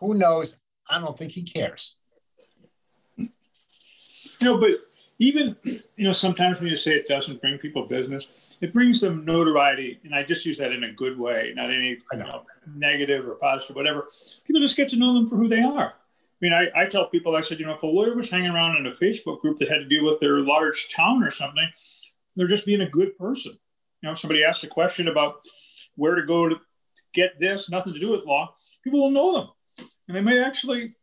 Who 0.00 0.14
knows? 0.14 0.60
I 0.88 0.98
don't 1.00 1.16
think 1.18 1.32
he 1.32 1.42
cares. 1.42 1.98
You 3.16 3.30
know, 4.42 4.58
but 4.58 4.70
even 5.18 5.56
you 5.64 6.04
know, 6.04 6.12
sometimes 6.12 6.60
when 6.60 6.68
you 6.68 6.76
say 6.76 6.92
it 6.92 7.06
doesn't 7.06 7.40
bring 7.40 7.58
people 7.58 7.86
business, 7.86 8.58
it 8.60 8.72
brings 8.72 9.00
them 9.00 9.24
notoriety, 9.24 10.00
and 10.04 10.14
I 10.14 10.22
just 10.22 10.44
use 10.46 10.58
that 10.58 10.72
in 10.72 10.84
a 10.84 10.92
good 10.92 11.18
way, 11.18 11.52
not 11.54 11.70
any 11.70 11.98
you 12.12 12.18
know. 12.18 12.42
negative 12.74 13.26
or 13.26 13.34
positive, 13.36 13.76
whatever. 13.76 14.08
People 14.44 14.60
just 14.60 14.76
get 14.76 14.88
to 14.90 14.96
know 14.96 15.14
them 15.14 15.26
for 15.26 15.36
who 15.36 15.48
they 15.48 15.62
are. 15.62 15.94
I 15.94 16.38
mean, 16.40 16.52
I, 16.52 16.82
I 16.82 16.86
tell 16.86 17.08
people, 17.08 17.36
I 17.36 17.40
said, 17.40 17.60
you 17.60 17.66
know, 17.66 17.74
if 17.74 17.82
a 17.82 17.86
lawyer 17.86 18.14
was 18.14 18.28
hanging 18.28 18.50
around 18.50 18.76
in 18.76 18.86
a 18.86 18.90
Facebook 18.90 19.40
group 19.40 19.56
that 19.58 19.68
had 19.68 19.78
to 19.78 19.88
deal 19.88 20.04
with 20.04 20.20
their 20.20 20.40
large 20.40 20.88
town 20.94 21.22
or 21.22 21.30
something, 21.30 21.68
they're 22.36 22.48
just 22.48 22.66
being 22.66 22.80
a 22.80 22.90
good 22.90 23.16
person. 23.16 23.52
You 24.02 24.08
know, 24.08 24.12
if 24.12 24.18
somebody 24.18 24.44
asks 24.44 24.64
a 24.64 24.68
question 24.68 25.08
about 25.08 25.36
where 25.96 26.16
to 26.16 26.26
go 26.26 26.48
to 26.48 26.56
get 27.14 27.38
this, 27.38 27.70
nothing 27.70 27.94
to 27.94 28.00
do 28.00 28.10
with 28.10 28.26
law, 28.26 28.52
people 28.82 29.00
will 29.00 29.10
know 29.10 29.32
them. 29.32 29.48
And 30.08 30.16
they 30.16 30.20
may 30.20 30.42
actually, 30.42 30.94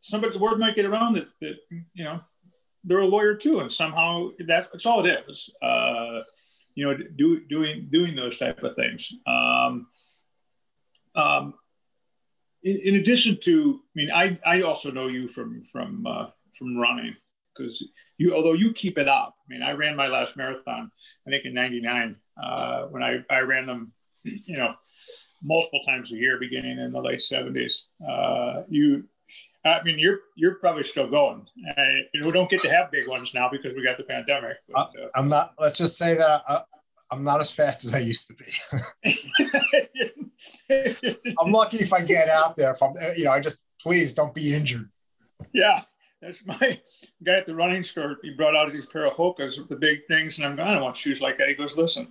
somebody, 0.00 0.32
the 0.32 0.38
word 0.38 0.58
might 0.58 0.74
get 0.74 0.86
around 0.86 1.14
that, 1.14 1.28
that 1.40 1.56
you 1.94 2.04
know, 2.04 2.20
they're 2.84 2.98
a 2.98 3.06
lawyer 3.06 3.34
too. 3.34 3.60
And 3.60 3.70
somehow 3.70 4.30
that's, 4.46 4.68
that's 4.68 4.86
all 4.86 5.04
it 5.04 5.24
is. 5.28 5.50
Uh, 5.62 6.20
you 6.74 6.86
know, 6.86 6.96
do, 7.16 7.44
doing, 7.46 7.88
doing 7.90 8.16
those 8.16 8.36
type 8.36 8.62
of 8.62 8.74
things. 8.74 9.12
Um, 9.26 9.88
um, 11.14 11.54
in, 12.62 12.76
in 12.76 12.94
addition 12.96 13.38
to, 13.44 13.80
I 13.84 13.92
mean, 13.94 14.10
I, 14.10 14.38
I 14.46 14.62
also 14.62 14.90
know 14.90 15.08
you 15.08 15.28
from, 15.28 15.64
from, 15.64 16.06
uh, 16.06 16.26
from 16.58 16.76
running 16.76 17.16
because 17.60 17.86
you, 18.18 18.34
although 18.34 18.52
you 18.52 18.72
keep 18.72 18.98
it 18.98 19.08
up. 19.08 19.34
I 19.38 19.52
mean, 19.52 19.62
I 19.62 19.72
ran 19.72 19.96
my 19.96 20.08
last 20.08 20.36
marathon, 20.36 20.90
I 21.26 21.30
think 21.30 21.44
in 21.44 21.54
'99, 21.54 22.16
uh, 22.42 22.82
when 22.84 23.02
I, 23.02 23.18
I 23.30 23.40
ran 23.40 23.66
them, 23.66 23.92
you 24.24 24.56
know, 24.56 24.74
multiple 25.42 25.80
times 25.84 26.12
a 26.12 26.16
year, 26.16 26.38
beginning 26.38 26.78
in 26.78 26.92
the 26.92 27.00
late 27.00 27.20
'70s. 27.20 27.86
Uh, 28.06 28.62
you, 28.68 29.04
I 29.64 29.82
mean, 29.82 29.98
you're 29.98 30.20
you're 30.36 30.54
probably 30.54 30.84
still 30.84 31.08
going. 31.08 31.46
Uh, 31.76 31.82
you 32.14 32.20
know, 32.20 32.28
we 32.28 32.32
don't 32.32 32.48
get 32.48 32.62
to 32.62 32.70
have 32.70 32.90
big 32.90 33.06
ones 33.06 33.34
now 33.34 33.48
because 33.50 33.74
we 33.74 33.82
got 33.84 33.98
the 33.98 34.04
pandemic. 34.04 34.56
But, 34.68 34.78
uh, 34.78 35.04
uh, 35.04 35.08
I'm 35.14 35.28
not. 35.28 35.54
Let's 35.58 35.78
just 35.78 35.98
say 35.98 36.14
that 36.14 36.42
I, 36.48 36.62
I'm 37.10 37.24
not 37.24 37.40
as 37.40 37.50
fast 37.50 37.84
as 37.84 37.94
I 37.94 37.98
used 37.98 38.28
to 38.28 38.34
be. 38.34 38.46
I'm 41.40 41.52
lucky 41.52 41.78
if 41.78 41.92
I 41.92 42.02
get 42.02 42.28
out 42.28 42.56
there. 42.56 42.70
If 42.72 42.82
I'm, 42.82 42.94
you 43.16 43.24
know, 43.24 43.32
I 43.32 43.40
just 43.40 43.58
please 43.80 44.14
don't 44.14 44.32
be 44.32 44.54
injured. 44.54 44.88
Yeah, 45.52 45.82
that's 46.22 46.44
my 46.46 46.80
guy 47.22 47.36
at 47.38 47.46
the 47.46 47.54
running 47.54 47.82
store. 47.82 48.16
He 48.22 48.30
brought 48.30 48.54
out 48.54 48.72
these 48.72 48.86
pair 48.86 49.06
of 49.06 49.14
Hokas, 49.14 49.66
the 49.68 49.76
big 49.76 50.06
things, 50.06 50.38
and 50.38 50.46
I'm 50.46 50.56
going, 50.56 50.68
I 50.68 50.74
don't 50.74 50.82
want 50.82 50.96
shoes 50.96 51.20
like 51.20 51.38
that. 51.38 51.48
He 51.48 51.54
goes, 51.54 51.76
listen, 51.76 52.08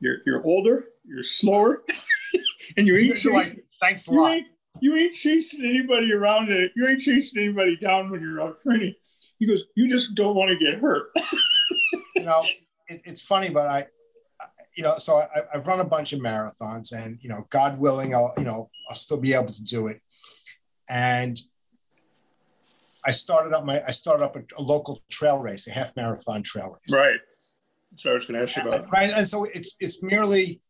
you're 0.00 0.18
you're 0.24 0.44
older, 0.44 0.86
you're 1.04 1.22
slower, 1.22 1.82
and 2.76 2.86
you 2.86 2.96
ain't 2.96 3.22
you're 3.24 3.34
like, 3.34 3.64
thanks 3.80 4.08
a 4.08 4.12
lot. 4.12 4.40
You 4.80 4.96
ain't 4.96 5.14
chasing 5.14 5.64
anybody 5.64 6.12
around 6.12 6.50
it. 6.50 6.72
You 6.76 6.86
ain't 6.88 7.00
chasing 7.00 7.42
anybody 7.42 7.76
down 7.76 8.10
when 8.10 8.20
you're 8.20 8.40
out 8.40 8.60
training. 8.62 8.94
He 9.38 9.46
goes, 9.46 9.64
you 9.74 9.88
just 9.88 10.14
don't 10.14 10.34
want 10.34 10.50
to 10.50 10.56
get 10.56 10.80
hurt. 10.80 11.10
you 12.16 12.24
know, 12.24 12.42
it, 12.88 13.02
it's 13.04 13.20
funny, 13.20 13.50
but 13.50 13.66
I, 13.66 13.86
you 14.76 14.82
know, 14.82 14.98
so 14.98 15.18
I, 15.18 15.42
I've 15.52 15.66
run 15.66 15.80
a 15.80 15.84
bunch 15.84 16.12
of 16.12 16.20
marathons, 16.20 16.92
and 16.92 17.18
you 17.20 17.28
know, 17.28 17.46
God 17.50 17.78
willing, 17.78 18.14
I'll 18.14 18.32
you 18.38 18.44
know, 18.44 18.70
I'll 18.88 18.96
still 18.96 19.16
be 19.16 19.34
able 19.34 19.52
to 19.52 19.64
do 19.64 19.88
it. 19.88 20.00
And 20.88 21.40
I 23.04 23.10
started 23.10 23.52
up 23.52 23.64
my 23.64 23.82
I 23.84 23.90
started 23.90 24.24
up 24.24 24.36
a, 24.36 24.42
a 24.56 24.62
local 24.62 25.02
trail 25.10 25.38
race, 25.38 25.66
a 25.66 25.72
half 25.72 25.96
marathon 25.96 26.42
trail 26.42 26.68
race. 26.68 26.94
Right. 26.96 27.18
So 27.96 28.10
I 28.10 28.14
was 28.14 28.26
going 28.26 28.36
to 28.36 28.42
ask 28.42 28.56
you 28.56 28.62
about. 28.62 28.90
Right, 28.92 29.10
and 29.10 29.28
so 29.28 29.44
it's 29.44 29.76
it's 29.80 30.02
merely 30.02 30.60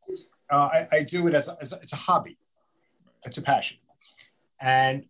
uh, 0.50 0.68
I, 0.72 0.88
I, 0.92 1.02
do 1.02 1.26
it 1.26 1.34
as, 1.34 1.48
a, 1.48 1.56
as 1.60 1.72
a, 1.72 1.76
it's 1.76 1.92
a 1.92 1.96
hobby, 1.96 2.38
it's 3.24 3.36
a 3.36 3.42
passion, 3.42 3.76
and 4.60 5.04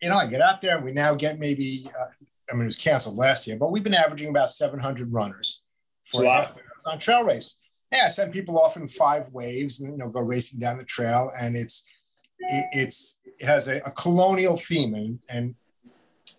you 0.00 0.08
know 0.08 0.16
I 0.16 0.26
get 0.26 0.40
out 0.40 0.60
there 0.60 0.76
and 0.76 0.84
we 0.84 0.92
now 0.92 1.14
get 1.14 1.38
maybe 1.38 1.88
uh, 1.98 2.06
I 2.50 2.54
mean 2.54 2.62
it 2.62 2.66
was 2.66 2.76
canceled 2.76 3.16
last 3.16 3.46
year, 3.46 3.56
but 3.56 3.70
we've 3.70 3.84
been 3.84 3.94
averaging 3.94 4.28
about 4.28 4.50
700 4.50 5.12
runners 5.12 5.62
for 6.04 6.24
a 6.24 6.30
half 6.30 6.56
marathon 6.56 6.98
trail 6.98 7.24
race. 7.24 7.58
Yeah, 7.92 8.02
I 8.04 8.08
send 8.08 8.32
people 8.32 8.58
off 8.58 8.76
in 8.76 8.86
five 8.86 9.30
waves 9.30 9.80
and 9.80 9.92
you 9.92 9.98
know 9.98 10.08
go 10.08 10.20
racing 10.20 10.60
down 10.60 10.78
the 10.78 10.84
trail, 10.84 11.30
and 11.38 11.56
it's 11.56 11.86
it, 12.38 12.66
it's 12.72 13.20
it 13.38 13.46
has 13.46 13.68
a, 13.68 13.78
a 13.78 13.90
colonial 13.90 14.56
theme 14.56 14.94
and, 14.94 15.18
and 15.28 15.54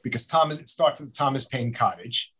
because 0.03 0.25
Thomas 0.25 0.59
it 0.59 0.69
starts 0.69 1.01
at 1.01 1.07
the 1.07 1.13
Thomas 1.13 1.45
Paine 1.45 1.73
Cottage, 1.73 2.31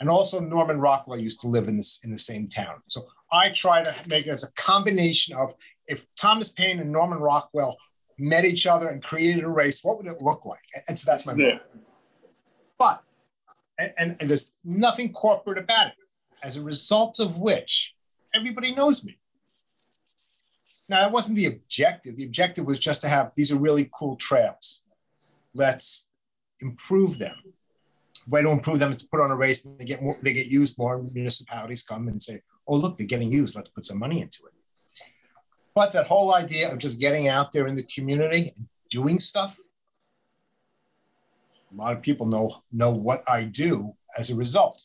and 0.00 0.08
also 0.08 0.40
Norman 0.40 0.80
Rockwell 0.80 1.18
used 1.18 1.40
to 1.42 1.48
live 1.48 1.68
in 1.68 1.76
this 1.76 2.00
in 2.04 2.10
the 2.10 2.18
same 2.18 2.48
town. 2.48 2.76
So 2.88 3.06
I 3.32 3.50
try 3.50 3.82
to 3.82 3.94
make 4.08 4.26
it 4.26 4.30
as 4.30 4.44
a 4.44 4.52
combination 4.52 5.36
of 5.36 5.54
if 5.86 6.06
Thomas 6.16 6.50
Paine 6.50 6.80
and 6.80 6.90
Norman 6.90 7.18
Rockwell 7.18 7.76
met 8.18 8.44
each 8.44 8.66
other 8.66 8.88
and 8.88 9.02
created 9.02 9.44
a 9.44 9.48
race, 9.48 9.82
what 9.82 9.98
would 9.98 10.06
it 10.06 10.22
look 10.22 10.44
like? 10.44 10.60
And 10.88 10.98
so 10.98 11.10
that's 11.10 11.26
my 11.26 11.34
yeah. 11.34 11.58
But 12.78 13.02
and, 13.78 13.92
and, 13.98 14.16
and 14.20 14.30
there's 14.30 14.52
nothing 14.64 15.12
corporate 15.12 15.58
about 15.58 15.88
it. 15.88 15.94
As 16.42 16.56
a 16.56 16.62
result 16.62 17.20
of 17.20 17.38
which, 17.38 17.94
everybody 18.34 18.74
knows 18.74 19.04
me. 19.04 19.18
Now, 20.88 21.00
that 21.00 21.12
wasn't 21.12 21.36
the 21.36 21.46
objective. 21.46 22.16
The 22.16 22.24
objective 22.24 22.66
was 22.66 22.78
just 22.78 23.00
to 23.00 23.08
have 23.08 23.32
these 23.36 23.50
are 23.50 23.58
really 23.58 23.88
cool 23.92 24.16
trails. 24.16 24.82
Let's 25.54 26.08
improve 26.60 27.18
them. 27.18 27.36
way 28.26 28.42
to 28.42 28.50
improve 28.50 28.78
them 28.78 28.90
is 28.90 28.98
to 28.98 29.08
put 29.08 29.20
on 29.20 29.30
a 29.30 29.36
race 29.36 29.64
and 29.64 29.78
they 29.78 29.84
get 29.84 30.02
more, 30.02 30.16
they 30.22 30.32
get 30.32 30.46
used 30.46 30.78
more. 30.78 31.02
Municipalities 31.02 31.82
come 31.82 32.08
and 32.08 32.22
say, 32.22 32.42
"Oh, 32.66 32.76
look, 32.76 32.98
they're 32.98 33.06
getting 33.06 33.32
used. 33.32 33.56
Let's 33.56 33.70
put 33.70 33.86
some 33.86 33.98
money 33.98 34.20
into 34.20 34.44
it." 34.46 34.52
But 35.74 35.92
that 35.92 36.06
whole 36.06 36.34
idea 36.34 36.72
of 36.72 36.78
just 36.78 37.00
getting 37.00 37.28
out 37.28 37.52
there 37.52 37.66
in 37.66 37.74
the 37.74 37.82
community 37.82 38.52
and 38.56 38.68
doing 38.90 39.18
stuff, 39.18 39.58
a 41.72 41.76
lot 41.76 41.96
of 41.96 42.02
people 42.02 42.26
know 42.26 42.62
know 42.72 42.90
what 42.90 43.24
I 43.28 43.44
do 43.44 43.94
as 44.16 44.30
a 44.30 44.36
result. 44.36 44.84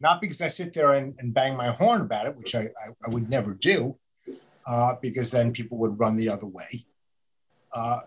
Not 0.00 0.20
because 0.20 0.40
I 0.40 0.48
sit 0.48 0.72
there 0.74 0.94
and, 0.94 1.14
and 1.18 1.34
bang 1.34 1.56
my 1.56 1.68
horn 1.68 2.00
about 2.00 2.26
it, 2.26 2.36
which 2.36 2.54
I, 2.54 2.60
I, 2.60 2.88
I 3.04 3.08
would 3.08 3.28
never 3.28 3.54
do, 3.54 3.96
uh, 4.66 4.94
because 5.00 5.30
then 5.30 5.52
people 5.52 5.78
would 5.78 5.98
run 5.98 6.16
the 6.16 6.30
other 6.30 6.46
way. 6.46 6.86
Uh, 7.74 8.00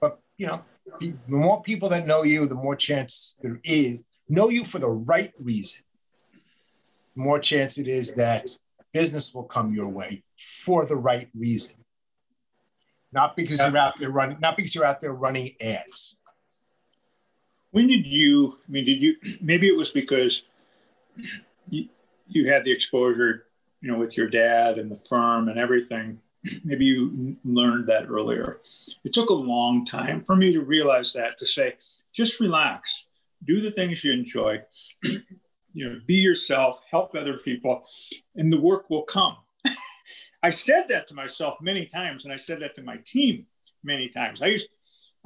but 0.00 0.20
you 0.36 0.46
know, 0.46 0.62
the 1.00 1.14
more 1.26 1.62
people 1.62 1.88
that 1.88 2.06
know 2.06 2.22
you, 2.22 2.46
the 2.46 2.54
more 2.54 2.76
chance 2.76 3.36
there 3.40 3.60
is 3.64 4.00
know 4.28 4.50
you 4.50 4.64
for 4.64 4.78
the 4.78 4.90
right 4.90 5.32
reason. 5.40 5.82
More 7.14 7.38
chance 7.38 7.78
it 7.78 7.88
is 7.88 8.14
that 8.14 8.50
business 8.94 9.34
will 9.34 9.44
come 9.44 9.74
your 9.74 9.88
way 9.88 10.22
for 10.38 10.86
the 10.86 10.96
right 10.96 11.28
reason, 11.34 11.76
not 13.12 13.36
because 13.36 13.60
you're 13.60 13.76
out 13.76 13.98
there 13.98 14.10
running, 14.10 14.38
not 14.40 14.56
because 14.56 14.74
you're 14.74 14.86
out 14.86 15.00
there 15.00 15.12
running 15.12 15.52
ads. 15.60 16.18
When 17.72 17.88
did 17.88 18.06
you? 18.06 18.58
I 18.66 18.70
mean, 18.70 18.86
did 18.86 19.02
you? 19.02 19.16
Maybe 19.42 19.68
it 19.68 19.76
was 19.76 19.90
because 19.90 20.44
you, 21.68 21.88
you 22.28 22.50
had 22.50 22.64
the 22.64 22.72
exposure, 22.72 23.44
you 23.82 23.92
know, 23.92 23.98
with 23.98 24.16
your 24.16 24.30
dad 24.30 24.78
and 24.78 24.90
the 24.90 24.96
firm 24.96 25.50
and 25.50 25.58
everything 25.58 26.20
maybe 26.64 26.84
you 26.84 27.36
learned 27.44 27.86
that 27.88 28.08
earlier. 28.08 28.60
It 29.04 29.12
took 29.12 29.30
a 29.30 29.34
long 29.34 29.84
time 29.84 30.22
for 30.22 30.36
me 30.36 30.52
to 30.52 30.60
realize 30.60 31.12
that 31.12 31.38
to 31.38 31.46
say, 31.46 31.74
just 32.12 32.40
relax, 32.40 33.06
do 33.44 33.60
the 33.60 33.70
things 33.70 34.04
you 34.04 34.12
enjoy, 34.12 34.62
you 35.74 35.88
know, 35.88 36.00
be 36.06 36.14
yourself, 36.14 36.80
help 36.90 37.14
other 37.14 37.36
people, 37.36 37.84
and 38.34 38.52
the 38.52 38.60
work 38.60 38.88
will 38.88 39.02
come. 39.02 39.36
I 40.42 40.50
said 40.50 40.86
that 40.88 41.08
to 41.08 41.14
myself 41.14 41.58
many 41.60 41.84
times, 41.84 42.24
and 42.24 42.32
I 42.32 42.36
said 42.36 42.60
that 42.60 42.74
to 42.76 42.82
my 42.82 42.98
team 43.04 43.46
many 43.82 44.08
times. 44.08 44.40
I 44.40 44.46
used, 44.46 44.70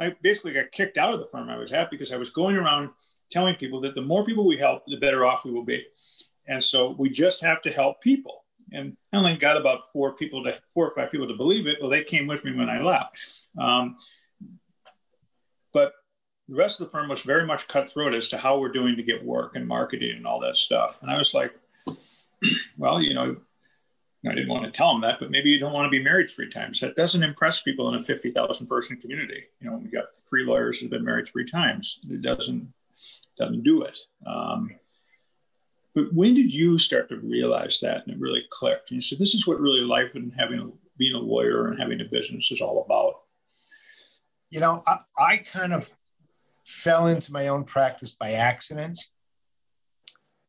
I 0.00 0.14
basically 0.22 0.52
got 0.52 0.72
kicked 0.72 0.98
out 0.98 1.14
of 1.14 1.20
the 1.20 1.28
firm 1.30 1.48
I 1.48 1.56
was 1.56 1.72
at 1.72 1.90
because 1.90 2.12
I 2.12 2.16
was 2.16 2.30
going 2.30 2.56
around 2.56 2.90
telling 3.30 3.54
people 3.54 3.80
that 3.82 3.94
the 3.94 4.02
more 4.02 4.24
people 4.24 4.46
we 4.46 4.56
help, 4.56 4.82
the 4.87 4.96
better 4.96 5.24
off 5.24 5.44
we 5.44 5.52
will 5.52 5.64
be. 5.64 5.84
And 6.46 6.64
so 6.64 6.96
we 6.98 7.11
just 7.11 7.42
have 7.42 7.61
to 7.62 7.70
help 7.70 8.00
people 8.00 8.44
and 8.72 8.96
I 9.12 9.16
only 9.16 9.37
got 9.37 9.56
about 9.56 9.90
four 9.92 10.14
people 10.14 10.44
to 10.44 10.58
four 10.72 10.88
or 10.88 10.94
five 10.94 11.11
people 11.11 11.28
to 11.28 11.34
believe 11.34 11.66
it. 11.66 11.78
Well, 11.80 11.90
they 11.90 12.02
came 12.02 12.26
with 12.26 12.44
me 12.44 12.54
when 12.54 12.68
I 12.68 12.82
left. 12.82 13.20
Um, 13.58 13.96
the 16.48 16.56
rest 16.56 16.80
of 16.80 16.87
the 16.87 16.90
firm 16.90 17.08
was 17.08 17.22
very 17.22 17.46
much 17.46 17.68
cutthroat 17.68 18.14
as 18.14 18.28
to 18.30 18.38
how 18.38 18.58
we're 18.58 18.72
doing 18.72 18.96
to 18.96 19.02
get 19.02 19.24
work 19.24 19.54
and 19.54 19.68
marketing 19.68 20.16
and 20.16 20.26
all 20.26 20.40
that 20.40 20.56
stuff. 20.56 20.98
And 21.02 21.11
I 21.11 21.18
was 21.18 21.34
like, 21.34 21.52
well, 22.78 23.02
you 23.02 23.14
know, 23.14 23.37
I 24.26 24.34
didn't 24.34 24.48
want 24.48 24.64
to 24.64 24.70
tell 24.70 24.92
them 24.92 25.02
that, 25.02 25.20
but 25.20 25.30
maybe 25.30 25.50
you 25.50 25.61
don't 25.61 25.72
want 25.72 25.87
to 25.87 25.90
be 25.90 26.02
married 26.02 26.30
three 26.30 26.48
times. 26.48 26.80
That 26.80 26.96
doesn't 26.96 27.22
impress 27.22 27.62
people 27.62 27.88
in 27.88 27.94
a 27.94 28.02
50,000 28.02 28.66
person 28.66 28.96
community. 28.96 29.44
You 29.61 29.70
know, 29.70 29.76
we 29.76 29.90
got 29.90 30.06
three 30.28 30.44
lawyers 30.44 30.80
who've 30.80 30.90
been 30.90 31.04
married 31.04 31.28
three 31.28 31.44
times. 31.44 32.00
It 32.08 32.22
doesn't, 32.22 32.72
doesn't 33.37 33.62
do 33.62 33.82
it. 33.82 33.98
Um, 34.26 34.70
but 35.94 36.12
when 36.12 36.34
did 36.34 36.52
you 36.52 36.78
start 36.78 37.08
to 37.11 37.16
realize 37.16 37.78
that 37.80 38.06
and 38.06 38.14
it 38.14 38.20
really 38.20 38.44
clicked? 38.50 38.90
And 38.90 38.96
you 38.96 39.02
said, 39.02 39.18
this 39.18 39.34
is 39.34 39.46
what 39.46 39.61
really 39.61 39.80
life 39.80 40.14
and 40.14 40.32
having 40.38 40.72
being 40.96 41.14
a 41.14 41.20
lawyer 41.20 41.68
and 41.68 41.80
having 41.80 42.00
a 42.00 42.04
business 42.04 42.50
is 42.50 42.61
all 42.61 42.84
about. 42.84 43.20
You 44.50 44.61
know, 44.61 44.82
I, 44.87 44.98
I 45.16 45.37
kind 45.38 45.72
of 45.72 45.90
fell 46.68 47.07
into 47.07 47.33
my 47.33 47.48
own 47.48 47.64
practice 47.64 48.12
by 48.12 48.33
accident. 48.33 48.98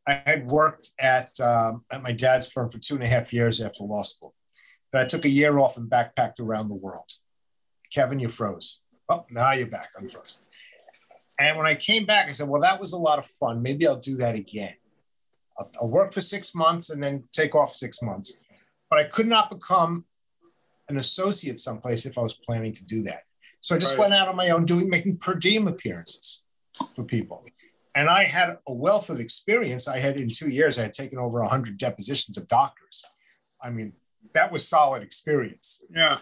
I 0.05 0.21
had 0.25 0.47
worked 0.47 0.89
at, 0.99 1.39
um, 1.39 1.85
at 1.89 2.03
my 2.03 2.11
dad's 2.11 2.45
firm 2.45 2.69
for 2.69 2.77
two 2.77 2.95
and 2.95 3.03
a 3.03 3.07
half 3.07 3.31
years 3.31 3.61
after 3.61 3.85
law 3.85 4.01
school. 4.01 4.35
But 4.91 5.01
I 5.01 5.05
took 5.05 5.23
a 5.23 5.29
year 5.29 5.57
off 5.59 5.77
and 5.77 5.89
backpacked 5.89 6.41
around 6.41 6.67
the 6.67 6.75
world. 6.75 7.09
Kevin, 7.93 8.19
you 8.19 8.27
froze. 8.27 8.81
Oh, 9.07 9.25
now 9.31 9.53
you're 9.53 9.67
back. 9.67 9.91
I'm 9.97 10.05
frozen. 10.05 10.41
And 11.39 11.57
when 11.57 11.65
I 11.65 11.75
came 11.75 12.05
back, 12.05 12.27
I 12.27 12.31
said, 12.31 12.49
well, 12.49 12.61
that 12.61 12.81
was 12.81 12.91
a 12.91 12.97
lot 12.97 13.17
of 13.17 13.25
fun. 13.25 13.61
Maybe 13.61 13.87
I'll 13.87 13.95
do 13.95 14.17
that 14.17 14.35
again. 14.35 14.73
I'll, 15.57 15.71
I'll 15.81 15.87
work 15.87 16.11
for 16.11 16.21
six 16.21 16.53
months 16.53 16.89
and 16.89 17.01
then 17.01 17.23
take 17.31 17.55
off 17.55 17.73
six 17.73 18.01
months. 18.01 18.41
But 18.89 18.99
I 18.99 19.05
could 19.05 19.27
not 19.27 19.49
become 19.49 20.03
an 20.89 20.97
associate 20.97 21.59
someplace 21.59 22.05
if 22.05 22.17
I 22.17 22.21
was 22.21 22.33
planning 22.33 22.73
to 22.73 22.83
do 22.83 23.03
that. 23.03 23.23
So 23.61 23.75
I 23.75 23.79
just 23.79 23.93
right. 23.93 24.01
went 24.01 24.13
out 24.13 24.27
on 24.27 24.35
my 24.35 24.49
own 24.49 24.65
doing 24.65 24.89
making 24.89 25.17
per 25.17 25.35
diem 25.35 25.67
appearances 25.67 26.45
for 26.95 27.03
people. 27.03 27.45
And 27.95 28.07
I 28.09 28.25
had 28.25 28.57
a 28.67 28.73
wealth 28.73 29.09
of 29.09 29.19
experience. 29.19 29.87
I 29.87 29.99
had 29.99 30.17
in 30.17 30.29
two 30.29 30.49
years, 30.49 30.79
I 30.79 30.83
had 30.83 30.93
taken 30.93 31.17
over 31.17 31.41
100 31.41 31.77
depositions 31.77 32.37
of 32.37 32.47
doctors. 32.47 33.03
I 33.61 33.69
mean, 33.69 33.93
that 34.33 34.51
was 34.51 34.67
solid 34.67 35.03
experience. 35.03 35.83
Yeah. 35.93 36.15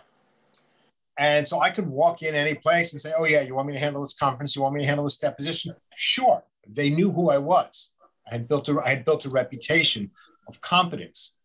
And 1.20 1.48
so 1.48 1.60
I 1.60 1.72
could 1.72 1.88
walk 1.88 2.22
in 2.22 2.36
any 2.36 2.56
place 2.56 2.94
and 2.94 3.02
say, 3.02 3.14
Oh, 3.18 3.26
yeah, 3.26 3.42
you 3.42 3.56
want 3.56 3.68
me 3.68 3.74
to 3.74 3.80
handle 3.80 4.02
this 4.02 4.14
conference? 4.14 4.56
You 4.56 4.62
want 4.62 4.76
me 4.76 4.82
to 4.82 4.88
handle 4.88 5.04
this 5.04 5.18
deposition? 5.18 5.76
Sure. 5.96 6.44
They 6.68 6.90
knew 6.90 7.12
who 7.12 7.30
I 7.30 7.38
was. 7.40 7.94
I 8.30 8.36
had 8.36 8.48
built 8.48 8.70
a, 8.70 8.80
I 8.84 8.90
had 8.90 9.06
built 9.06 9.26
a 9.26 9.30
reputation 9.30 10.12
of 10.48 10.62
competence. 10.62 11.38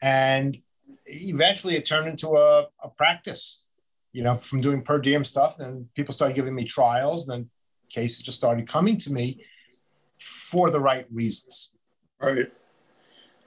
And 0.00 0.58
eventually 1.06 1.76
it 1.76 1.84
turned 1.84 2.08
into 2.08 2.36
a, 2.36 2.66
a 2.82 2.88
practice, 2.88 3.65
you 4.16 4.22
know, 4.22 4.34
from 4.38 4.62
doing 4.62 4.80
per 4.80 4.98
diem 4.98 5.24
stuff. 5.24 5.58
And 5.60 5.92
people 5.94 6.14
started 6.14 6.34
giving 6.34 6.54
me 6.54 6.64
trials, 6.64 7.28
and 7.28 7.36
then 7.36 7.50
cases 7.90 8.22
just 8.22 8.38
started 8.38 8.66
coming 8.66 8.96
to 8.96 9.12
me 9.12 9.44
for 10.18 10.70
the 10.70 10.80
right 10.80 11.06
reasons. 11.12 11.74
Right. 12.22 12.50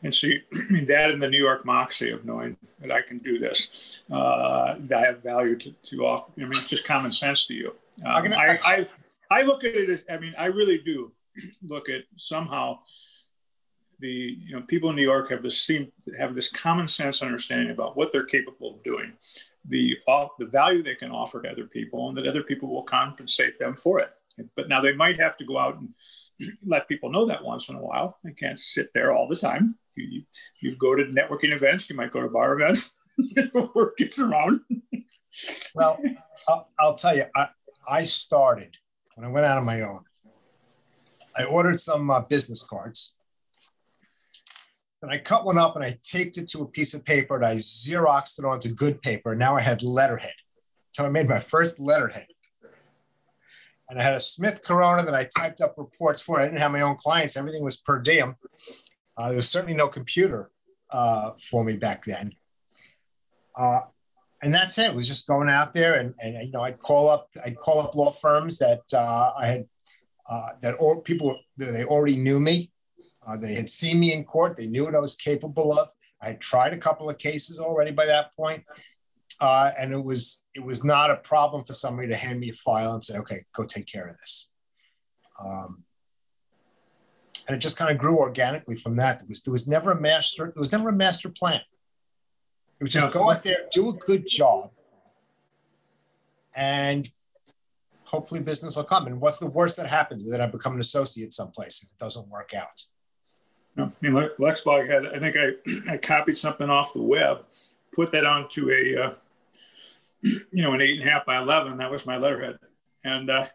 And 0.04 0.14
so 0.14 0.28
I 0.28 0.72
mean, 0.72 0.86
that 0.86 1.10
and 1.10 1.24
the 1.24 1.28
New 1.28 1.40
York 1.40 1.66
moxie 1.66 2.12
of 2.12 2.24
knowing 2.24 2.56
that 2.82 2.92
I 2.92 3.02
can 3.02 3.18
do 3.18 3.40
this, 3.40 4.04
uh, 4.12 4.76
that 4.82 5.00
I 5.00 5.06
have 5.08 5.24
value 5.24 5.58
to, 5.58 5.72
to 5.72 6.06
offer. 6.06 6.32
I 6.38 6.42
mean, 6.42 6.52
it's 6.52 6.68
just 6.68 6.86
common 6.86 7.12
sense 7.12 7.48
to 7.48 7.56
you. 7.56 7.74
Um, 8.06 8.32
I, 8.34 8.60
I, 8.64 8.88
I 9.32 9.42
look 9.42 9.64
at 9.64 9.74
it 9.74 9.90
as, 9.90 10.04
I 10.08 10.18
mean, 10.18 10.36
I 10.38 10.46
really 10.46 10.78
do 10.78 11.12
look 11.68 11.90
at 11.90 12.04
somehow 12.16 12.80
the 14.00 14.38
you 14.40 14.56
know 14.56 14.62
people 14.62 14.90
in 14.90 14.96
New 14.96 15.04
York 15.04 15.30
have 15.30 15.44
this 15.44 15.62
seem 15.62 15.92
have 16.18 16.34
this 16.34 16.50
common 16.50 16.88
sense 16.88 17.22
understanding 17.22 17.72
about 17.72 17.98
what 17.98 18.12
they're 18.12 18.26
capable 18.26 18.76
of 18.76 18.84
doing, 18.84 19.14
the 19.70 19.98
uh, 20.08 20.28
the 20.38 20.46
value 20.46 20.84
they 20.84 20.96
can 20.96 21.12
offer 21.12 21.42
to 21.42 21.50
other 21.50 21.66
people, 21.66 22.10
and 22.10 22.18
that 22.18 22.28
other 22.28 22.44
people 22.44 22.70
will 22.70 22.84
compensate 22.84 23.58
them 23.60 23.76
for 23.76 24.00
it. 24.00 24.10
But 24.56 24.70
now 24.70 24.82
they 24.82 24.94
might 24.94 25.20
have 25.20 25.38
to 25.38 25.46
go 25.46 25.58
out 25.58 25.78
and 25.78 25.90
let 26.66 26.88
people 26.88 27.12
know 27.12 27.26
that 27.28 27.44
once 27.44 27.70
in 27.70 27.76
a 27.76 27.82
while. 27.82 28.18
They 28.24 28.32
can't 28.32 28.60
sit 28.60 28.92
there 28.94 29.14
all 29.14 29.28
the 29.28 29.36
time. 29.36 29.76
You, 29.96 30.08
you, 30.10 30.24
you 30.62 30.76
go 30.76 30.96
to 30.96 31.04
networking 31.04 31.54
events, 31.54 31.90
you 31.90 31.96
might 31.96 32.14
go 32.14 32.22
to 32.22 32.30
bar 32.30 32.60
events. 32.60 32.92
Work 33.76 33.98
gets 33.98 34.20
around. 34.20 34.62
well, 35.76 35.98
I'll, 36.48 36.70
I'll, 36.80 36.94
tell 36.94 37.16
you, 37.16 37.26
I, 37.36 37.50
I 37.88 38.06
started 38.06 38.78
when 39.16 39.26
I 39.26 39.32
went 39.32 39.46
out 39.46 39.58
on 39.58 39.66
my 39.66 39.82
own. 39.82 40.02
I 41.36 41.44
ordered 41.44 41.80
some 41.80 42.10
uh, 42.10 42.22
business 42.22 42.64
cards 42.64 43.16
and 45.02 45.12
I 45.12 45.18
cut 45.18 45.46
one 45.46 45.58
up 45.58 45.76
and 45.76 45.86
I 45.86 45.98
taped 46.04 46.38
it 46.38 46.48
to 46.50 46.62
a 46.62 46.68
piece 46.68 46.94
of 46.94 47.06
paper 47.06 47.36
and 47.36 47.46
I 47.46 47.56
Xeroxed 47.56 48.40
it 48.40 48.46
onto 48.46 48.74
good 48.74 49.02
paper. 49.02 49.36
Now 49.36 49.56
I 49.56 49.62
had 49.62 49.82
letterhead. 49.82 50.34
So 50.94 51.06
I 51.06 51.10
made 51.10 51.30
my 51.30 51.40
first 51.40 51.80
letterhead. 51.80 52.28
And 53.90 54.00
I 54.00 54.04
had 54.04 54.14
a 54.14 54.20
Smith 54.20 54.64
Corona 54.64 55.04
that 55.04 55.16
I 55.16 55.24
typed 55.24 55.62
up 55.62 55.76
reports 55.78 56.22
for. 56.22 56.40
I 56.40 56.46
didn't 56.46 56.60
have 56.60 56.72
my 56.72 56.82
own 56.82 56.98
clients. 56.98 57.38
Everything 57.38 57.64
was 57.64 57.78
per 57.78 58.00
diem. 58.00 58.36
Uh, 59.18 59.30
there 59.30 59.38
was 59.38 59.50
certainly 59.50 59.76
no 59.76 59.88
computer 59.88 60.52
uh, 60.92 61.32
for 61.42 61.64
me 61.64 61.76
back 61.76 62.06
then. 62.06 62.34
Uh, 63.56 63.82
and 64.42 64.54
that's 64.54 64.78
it. 64.78 64.92
it. 64.92 64.96
was 64.96 65.08
just 65.08 65.28
going 65.28 65.50
out 65.50 65.74
there 65.74 65.96
and, 65.96 66.14
and 66.22 66.46
you 66.46 66.52
know 66.52 66.62
I'd 66.62 66.80
call 66.80 67.10
up 67.10 67.30
I'd 67.44 67.58
call 67.58 67.80
up 67.80 67.96
law 67.96 68.12
firms 68.12 68.58
that 68.60 68.82
uh, 68.94 69.34
I 69.38 69.46
had 69.48 69.66
uh, 70.30 70.50
that 70.62 70.76
or 70.80 71.02
people 71.02 71.38
they 71.58 71.84
already 71.84 72.16
knew 72.16 72.40
me 72.40 72.72
uh, 73.30 73.38
they 73.38 73.54
had 73.54 73.70
seen 73.70 74.00
me 74.00 74.12
in 74.13 74.24
court. 74.24 74.58
They 74.58 74.68
knew 74.68 74.86
what 74.86 74.96
I 74.96 75.00
was 75.00 75.15
capable 75.15 75.78
of. 75.78 75.89
I 76.22 76.28
had 76.28 76.42
tried 76.42 76.74
a 76.74 76.78
couple 76.78 77.10
of 77.10 77.18
cases 77.18 77.60
already 77.60 77.92
by 77.92 78.06
that 78.08 78.36
point, 78.36 78.63
uh, 79.39 79.72
and 79.78 79.94
it 79.94 80.04
was 80.04 80.44
it 80.56 80.63
was 80.63 80.84
not 80.84 81.12
a 81.12 81.15
problem 81.15 81.63
for 81.63 81.74
somebody 81.74 82.08
to 82.10 82.15
hand 82.15 82.39
me 82.39 82.50
a 82.50 82.54
file 82.54 82.94
and 82.94 83.06
say, 83.06 83.18
"Okay, 83.18 83.44
go 83.54 83.63
take 83.63 83.86
care 83.86 84.08
of 84.08 84.18
this." 84.18 84.52
Um, 85.44 85.84
and 87.48 87.56
it 87.56 87.60
just 87.60 87.78
kind 87.78 87.92
of 87.92 87.98
grew 87.98 88.18
organically 88.18 88.76
from 88.76 88.96
that. 88.98 89.20
There 89.20 89.28
was 89.28 89.44
there 89.44 89.52
was 89.52 89.68
never 89.68 89.92
a 89.92 90.00
master 90.00 90.52
there 90.54 90.60
was 90.60 90.72
never 90.72 90.89
a 90.89 90.94
master 90.94 91.30
plan. 91.30 91.62
It 92.80 92.84
was 92.84 92.92
just 92.92 93.12
go 93.12 93.30
out 93.30 93.44
there, 93.44 93.68
do 93.72 93.89
a 93.89 93.94
good 93.94 94.26
job, 94.26 94.72
and 96.56 97.10
hopefully 98.06 98.39
business 98.39 98.76
will 98.76 98.86
come. 98.86 99.06
And 99.06 99.22
what's 99.22 99.38
the 99.38 99.50
worst 99.50 99.78
that 99.78 99.88
happens? 99.88 100.26
Is 100.26 100.32
that 100.32 100.42
I 100.42 100.48
become 100.48 100.74
an 100.74 100.80
associate 100.80 101.34
someplace 101.34 101.84
if 101.84 101.89
it 101.89 101.98
doesn't 101.98 102.28
work 102.30 102.54
out. 102.54 102.86
I 103.86 103.92
mean, 104.02 104.30
Lexblog 104.39 104.89
had, 104.89 105.06
I 105.06 105.20
think 105.20 105.36
I, 105.38 105.92
I 105.94 105.98
copied 105.98 106.38
something 106.38 106.70
off 106.70 106.94
the 106.94 107.02
web, 107.02 107.46
put 107.94 108.12
that 108.12 108.26
onto 108.26 108.70
a, 108.72 109.04
uh, 109.04 109.13
you 110.52 110.63
know, 110.63 110.74
an 110.74 110.82
eight 110.82 111.00
and 111.00 111.08
a 111.08 111.12
half 111.12 111.26
by 111.26 111.38
11. 111.38 111.78
That 111.78 111.92
was 111.92 112.06
my 112.06 112.18
letterhead. 112.18 112.60
And, 113.04 113.30
uh, 113.30 113.48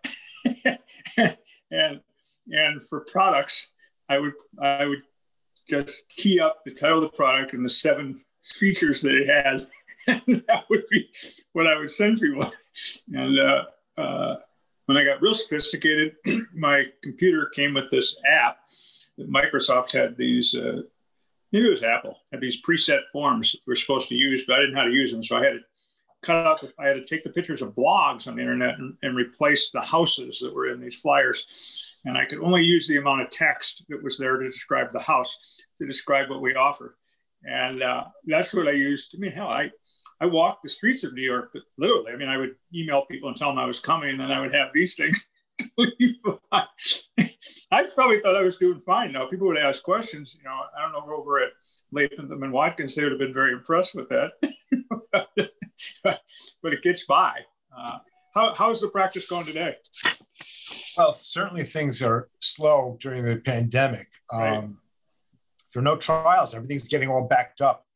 and, 1.70 2.00
and 2.48 2.84
for 2.84 3.00
products, 3.00 3.72
I 4.08 4.18
would, 4.18 4.34
I 4.60 4.87
would 4.87 5.02
just 5.68 6.08
key 6.08 6.40
up 6.40 6.64
the 6.64 6.72
title 6.72 7.02
of 7.02 7.10
the 7.10 7.16
product 7.16 7.52
and 7.52 7.64
the 7.64 7.70
seven 7.70 8.22
features 8.42 9.02
that 9.02 9.14
it 9.14 9.28
had. 9.28 9.66
And 10.06 10.44
that 10.48 10.64
would 10.68 10.87
be 10.90 11.08
what 11.54 11.66
I 11.66 11.78
would 11.78 11.90
send 11.90 12.20
people. 12.20 12.52
And, 13.14 13.40
uh, 13.40 13.64
uh, 13.96 14.37
when 14.84 14.98
I 14.98 15.04
got 15.04 15.22
real 15.22 15.32
sophisticated, 15.32 16.16
my 16.54 16.84
computer 17.02 17.46
came 17.46 17.72
with 17.72 17.90
this 17.90 18.16
app 18.30 18.58
Microsoft 19.20 19.92
had 19.92 20.16
these, 20.16 20.55
uh, 20.55 20.83
maybe 21.53 21.66
it 21.66 21.70
was 21.70 21.83
Apple, 21.83 22.18
had 22.33 22.40
these 22.40 22.61
preset 22.62 23.00
forms 23.12 23.55
we 23.66 23.72
are 23.72 23.77
supposed 23.77 24.09
to 24.09 24.14
use, 24.14 24.44
but 24.46 24.57
I 24.57 24.61
didn't 24.61 24.74
know 24.74 24.83
how 24.83 24.88
to 24.88 24.92
use 24.92 25.12
them. 25.12 25.22
So 25.22 25.37
I 25.37 25.44
had 25.44 25.53
to 25.53 25.61
cut 26.22 26.46
out, 26.46 26.61
the, 26.61 26.72
I 26.79 26.88
had 26.88 26.94
to 26.94 27.05
take 27.05 27.22
the 27.22 27.31
pictures 27.31 27.62
of 27.62 27.74
blogs 27.74 28.27
on 28.27 28.37
the 28.37 28.42
internet 28.42 28.79
and, 28.79 28.96
and, 29.03 29.14
replace 29.14 29.70
the 29.70 29.83
houses 29.83 30.40
that 30.40 30.55
were 30.55 30.72
in 30.72 30.81
these 30.81 30.98
flyers. 30.98 31.98
And 32.05 32.16
I 32.16 32.24
could 32.24 32.40
only 32.40 32.62
use 32.62 32.88
the 32.88 32.96
amount 32.96 33.22
of 33.22 33.31
text 33.31 33.85
that 33.88 34.03
was 34.03 34.18
there 34.18 34.38
to 34.38 34.48
describe 34.48 34.92
the 34.92 35.00
house, 35.00 35.61
to 35.79 35.87
describe 35.87 36.31
what 36.31 36.40
we 36.40 36.55
offer. 36.55 36.96
And 37.44 37.83
uh, 37.83 38.05
that's 38.27 38.55
what 38.55 38.68
I 38.68 38.72
used. 38.72 39.14
I 39.14 39.18
mean, 39.18 39.33
hell, 39.33 39.48
I, 39.48 39.70
I 40.20 40.27
walked 40.27 40.62
the 40.62 40.70
streets 40.70 41.05
of 41.05 41.12
New 41.12 41.22
York, 41.22 41.55
literally. 41.77 42.12
I 42.12 42.16
mean, 42.16 42.29
I 42.29 42.38
would 42.38 42.55
email 42.74 43.05
people 43.05 43.29
and 43.29 43.37
tell 43.37 43.50
them 43.50 43.59
I 43.59 43.66
was 43.66 43.81
coming, 43.81 44.11
and 44.11 44.20
then 44.20 44.33
I 44.33 44.40
would 44.40 44.55
have 44.55 44.70
these 44.72 44.96
things 44.96 45.27
I 47.70 47.82
probably 47.94 48.20
thought 48.20 48.36
I 48.36 48.42
was 48.42 48.56
doing 48.56 48.80
fine. 48.84 49.12
Now 49.12 49.26
people 49.28 49.46
would 49.48 49.58
ask 49.58 49.82
questions. 49.82 50.36
You 50.36 50.44
know, 50.44 50.60
I 50.76 50.82
don't 50.82 50.92
know 50.92 51.14
over 51.14 51.40
at 51.40 51.52
Latham 51.92 52.42
and 52.42 52.52
Watkins, 52.52 52.94
they 52.94 53.02
would 53.02 53.12
have 53.12 53.18
been 53.18 53.34
very 53.34 53.52
impressed 53.52 53.94
with 53.94 54.08
that. 54.08 54.32
but 56.02 56.72
it 56.72 56.82
gets 56.82 57.04
by. 57.06 57.40
Uh, 57.76 57.98
how, 58.34 58.54
how's 58.54 58.80
the 58.80 58.88
practice 58.88 59.28
going 59.28 59.46
today? 59.46 59.76
Well, 60.96 61.12
certainly 61.12 61.64
things 61.64 62.02
are 62.02 62.28
slow 62.40 62.96
during 63.00 63.24
the 63.24 63.38
pandemic. 63.38 64.08
Right. 64.32 64.56
Um, 64.56 64.78
there 65.72 65.80
are 65.80 65.84
no 65.84 65.96
trials. 65.96 66.54
Everything's 66.54 66.88
getting 66.88 67.08
all 67.08 67.26
backed 67.26 67.60
up. 67.60 67.86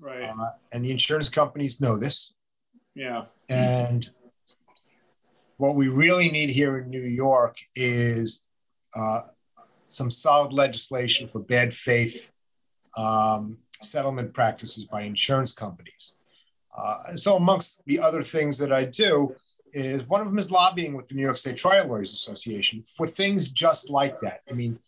Right. 0.00 0.24
Uh, 0.24 0.50
and 0.72 0.84
the 0.84 0.90
insurance 0.90 1.28
companies 1.28 1.80
know 1.80 1.98
this. 1.98 2.34
Yeah. 2.94 3.26
And 3.48 4.08
what 5.56 5.74
we 5.74 5.88
really 5.88 6.30
need 6.30 6.50
here 6.50 6.78
in 6.78 6.90
New 6.90 7.02
York 7.02 7.58
is 7.74 8.44
uh, 8.94 9.22
some 9.88 10.10
solid 10.10 10.52
legislation 10.52 11.28
for 11.28 11.40
bad 11.40 11.72
faith 11.72 12.32
um, 12.96 13.58
settlement 13.80 14.32
practices 14.32 14.84
by 14.84 15.02
insurance 15.02 15.52
companies. 15.52 16.16
Uh, 16.76 17.16
so, 17.16 17.36
amongst 17.36 17.82
the 17.86 17.98
other 17.98 18.22
things 18.22 18.58
that 18.58 18.72
I 18.72 18.84
do, 18.84 19.34
is 19.72 20.08
one 20.08 20.22
of 20.22 20.26
them 20.26 20.38
is 20.38 20.50
lobbying 20.50 20.94
with 20.94 21.06
the 21.08 21.14
New 21.14 21.22
York 21.22 21.36
State 21.36 21.56
Trial 21.56 21.86
Lawyers 21.86 22.12
Association 22.12 22.82
for 22.96 23.06
things 23.06 23.50
just 23.50 23.90
like 23.90 24.20
that. 24.22 24.40
I 24.50 24.54
mean, 24.54 24.78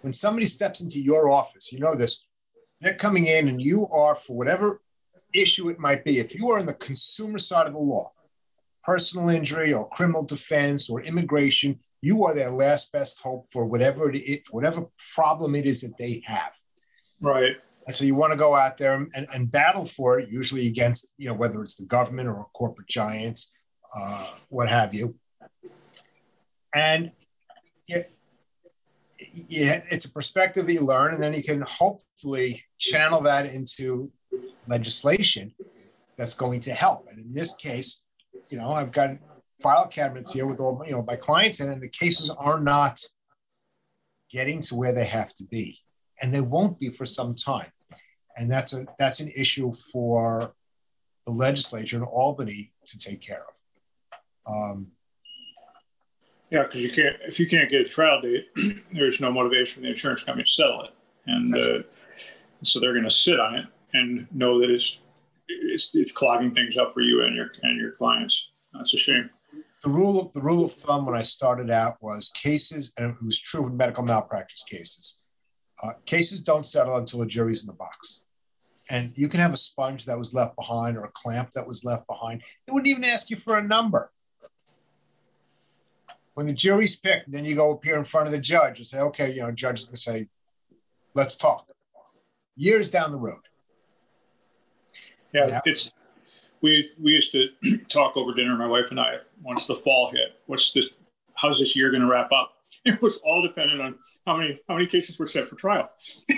when 0.00 0.12
somebody 0.12 0.46
steps 0.46 0.82
into 0.82 1.00
your 1.00 1.28
office, 1.28 1.72
you 1.72 1.78
know 1.78 1.94
this, 1.94 2.26
they're 2.80 2.94
coming 2.94 3.26
in 3.26 3.48
and 3.48 3.60
you 3.60 3.86
are, 3.88 4.14
for 4.14 4.36
whatever 4.36 4.80
issue 5.34 5.68
it 5.68 5.78
might 5.78 6.04
be, 6.04 6.18
if 6.18 6.34
you 6.34 6.48
are 6.50 6.58
in 6.58 6.66
the 6.66 6.74
consumer 6.74 7.38
side 7.38 7.66
of 7.66 7.74
the 7.74 7.78
law, 7.78 8.12
personal 8.88 9.28
injury 9.28 9.70
or 9.70 9.86
criminal 9.90 10.24
defense 10.24 10.88
or 10.88 11.02
immigration, 11.02 11.78
you 12.00 12.24
are 12.24 12.34
their 12.34 12.50
last 12.50 12.90
best 12.90 13.20
hope 13.20 13.44
for 13.52 13.66
whatever 13.66 14.08
it 14.10 14.16
is, 14.16 14.38
whatever 14.50 14.86
problem 15.14 15.54
it 15.54 15.66
is 15.66 15.82
that 15.82 15.98
they 15.98 16.22
have. 16.24 16.54
Right. 17.20 17.56
And 17.86 17.94
so 17.94 18.06
you 18.06 18.14
want 18.14 18.32
to 18.32 18.38
go 18.38 18.54
out 18.54 18.78
there 18.78 18.94
and, 18.94 19.26
and 19.34 19.52
battle 19.52 19.84
for 19.84 20.18
it, 20.18 20.30
usually 20.30 20.66
against, 20.68 21.12
you 21.18 21.28
know, 21.28 21.34
whether 21.34 21.62
it's 21.62 21.76
the 21.76 21.84
government 21.84 22.30
or 22.30 22.46
corporate 22.54 22.88
giants, 22.88 23.50
uh, 23.94 24.26
what 24.48 24.70
have 24.70 24.94
you. 24.94 25.16
And 26.74 27.12
yeah, 27.86 28.04
yeah, 29.48 29.82
it's 29.90 30.06
a 30.06 30.12
perspective 30.12 30.66
that 30.66 30.72
you 30.72 30.80
learn, 30.80 31.12
and 31.12 31.22
then 31.22 31.34
you 31.34 31.42
can 31.42 31.60
hopefully 31.60 32.64
channel 32.78 33.20
that 33.22 33.44
into 33.44 34.10
legislation 34.66 35.52
that's 36.16 36.32
going 36.32 36.60
to 36.60 36.72
help. 36.72 37.06
And 37.10 37.18
in 37.18 37.34
this 37.34 37.54
case, 37.54 38.04
you 38.50 38.58
know, 38.58 38.72
I've 38.72 38.92
got 38.92 39.10
file 39.60 39.86
cabinets 39.86 40.32
here 40.32 40.46
with 40.46 40.60
all 40.60 40.82
you 40.86 40.92
know 40.92 41.02
my 41.02 41.16
clients 41.16 41.60
in, 41.60 41.70
and 41.70 41.82
the 41.82 41.88
cases 41.88 42.30
are 42.30 42.60
not 42.60 43.00
getting 44.30 44.60
to 44.62 44.74
where 44.74 44.92
they 44.92 45.04
have 45.04 45.34
to 45.36 45.44
be, 45.44 45.78
and 46.20 46.34
they 46.34 46.40
won't 46.40 46.78
be 46.78 46.90
for 46.90 47.06
some 47.06 47.34
time. 47.34 47.72
And 48.36 48.50
that's 48.50 48.72
a 48.72 48.86
that's 48.98 49.20
an 49.20 49.30
issue 49.34 49.72
for 49.92 50.54
the 51.26 51.32
legislature 51.32 51.96
in 51.96 52.04
Albany 52.04 52.72
to 52.86 52.98
take 52.98 53.20
care 53.20 53.42
of. 53.42 54.52
Um, 54.52 54.88
yeah, 56.50 56.62
because 56.62 56.80
you 56.80 56.90
can't 56.90 57.16
if 57.26 57.38
you 57.38 57.46
can't 57.46 57.70
get 57.70 57.82
a 57.82 57.84
trial 57.84 58.20
date, 58.20 58.46
there's 58.92 59.20
no 59.20 59.30
motivation 59.30 59.74
for 59.74 59.80
the 59.80 59.90
insurance 59.90 60.22
company 60.22 60.44
to 60.44 60.50
settle 60.50 60.84
it, 60.84 60.90
and 61.26 61.54
uh, 61.54 61.82
so 62.62 62.80
they're 62.80 62.92
going 62.92 63.04
to 63.04 63.10
sit 63.10 63.38
on 63.38 63.56
it 63.56 63.66
and 63.92 64.26
know 64.32 64.60
that 64.60 64.70
it's 64.70 64.98
it's, 65.48 65.90
it's 65.94 66.12
clogging 66.12 66.52
things 66.52 66.76
up 66.76 66.92
for 66.92 67.00
you 67.00 67.22
and 67.22 67.34
your 67.34 67.50
and 67.62 67.80
your 67.80 67.92
clients. 67.92 68.48
That's 68.74 68.94
a 68.94 68.98
shame. 68.98 69.30
The 69.82 69.90
rule 69.90 70.20
of 70.20 70.32
the 70.32 70.40
rule 70.40 70.64
of 70.64 70.72
thumb 70.72 71.06
when 71.06 71.16
I 71.16 71.22
started 71.22 71.70
out 71.70 71.96
was 72.00 72.30
cases, 72.30 72.92
and 72.96 73.10
it 73.10 73.22
was 73.24 73.40
true 73.40 73.66
in 73.66 73.76
medical 73.76 74.04
malpractice 74.04 74.64
cases. 74.64 75.20
Uh, 75.82 75.92
cases 76.04 76.40
don't 76.40 76.66
settle 76.66 76.96
until 76.96 77.22
a 77.22 77.26
jury's 77.26 77.62
in 77.62 77.68
the 77.68 77.72
box. 77.72 78.22
And 78.90 79.12
you 79.14 79.28
can 79.28 79.40
have 79.40 79.52
a 79.52 79.56
sponge 79.56 80.06
that 80.06 80.18
was 80.18 80.34
left 80.34 80.56
behind 80.56 80.96
or 80.96 81.04
a 81.04 81.10
clamp 81.12 81.52
that 81.52 81.68
was 81.68 81.84
left 81.84 82.06
behind. 82.06 82.42
They 82.66 82.72
wouldn't 82.72 82.88
even 82.88 83.04
ask 83.04 83.30
you 83.30 83.36
for 83.36 83.58
a 83.58 83.62
number. 83.62 84.10
When 86.34 86.46
the 86.46 86.52
jury's 86.52 86.96
picked, 86.96 87.30
then 87.30 87.44
you 87.44 87.54
go 87.54 87.72
appear 87.72 87.96
in 87.96 88.04
front 88.04 88.26
of 88.26 88.32
the 88.32 88.40
judge 88.40 88.78
and 88.78 88.86
say, 88.86 89.00
okay, 89.00 89.32
you 89.32 89.42
know, 89.42 89.50
judge 89.52 89.80
is 89.80 89.84
going 89.84 89.96
to 89.96 90.00
say, 90.00 90.28
let's 91.14 91.36
talk. 91.36 91.66
Years 92.56 92.90
down 92.90 93.12
the 93.12 93.18
road. 93.18 93.40
Yeah, 95.32 95.46
yeah, 95.46 95.60
it's 95.64 95.94
we 96.60 96.90
we 97.00 97.12
used 97.12 97.32
to 97.32 97.48
talk 97.88 98.16
over 98.16 98.34
dinner, 98.34 98.56
my 98.56 98.66
wife 98.66 98.90
and 98.90 99.00
I, 99.00 99.16
once 99.42 99.66
the 99.66 99.76
fall 99.76 100.10
hit. 100.10 100.40
What's 100.46 100.72
this 100.72 100.90
how's 101.34 101.58
this 101.58 101.76
year 101.76 101.90
going 101.90 102.02
to 102.02 102.08
wrap 102.08 102.32
up? 102.32 102.54
It 102.84 103.02
was 103.02 103.18
all 103.18 103.42
dependent 103.42 103.82
on 103.82 103.96
how 104.24 104.36
many 104.36 104.56
how 104.68 104.74
many 104.74 104.86
cases 104.86 105.18
were 105.18 105.26
set 105.26 105.48
for 105.48 105.56
trial. 105.56 105.90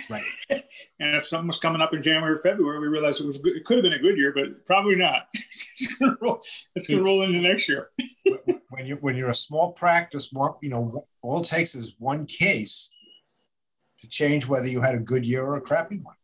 Right. 0.08 0.24
and 0.50 1.14
if 1.14 1.26
something 1.26 1.46
was 1.46 1.58
coming 1.58 1.82
up 1.82 1.92
in 1.92 2.02
January 2.02 2.34
or 2.34 2.38
February, 2.38 2.80
we 2.80 2.88
realized 2.88 3.20
it 3.20 3.26
was 3.26 3.38
good, 3.38 3.56
it 3.56 3.64
could 3.64 3.76
have 3.76 3.82
been 3.82 3.92
a 3.92 3.98
good 3.98 4.16
year, 4.16 4.32
but 4.34 4.64
probably 4.64 4.96
not. 4.96 5.28
it's 5.34 5.94
going 5.96 6.12
to 6.12 6.18
roll, 6.20 6.40
it's 6.74 6.88
going 6.88 7.00
to 7.00 7.04
roll 7.04 7.22
into 7.22 7.40
next 7.42 7.68
year. 7.68 7.90
when 8.70 8.86
you 8.86 8.96
when 8.96 9.16
you're 9.16 9.28
a 9.28 9.34
small 9.34 9.72
practice, 9.72 10.32
more 10.32 10.56
you 10.62 10.70
know, 10.70 11.06
all 11.20 11.40
it 11.40 11.46
takes 11.46 11.74
is 11.74 11.94
one 11.98 12.26
case 12.26 12.90
to 13.98 14.08
change 14.08 14.48
whether 14.48 14.66
you 14.66 14.80
had 14.80 14.94
a 14.94 15.00
good 15.00 15.24
year 15.24 15.44
or 15.44 15.56
a 15.56 15.60
crappy 15.60 15.98
one. 15.98 16.16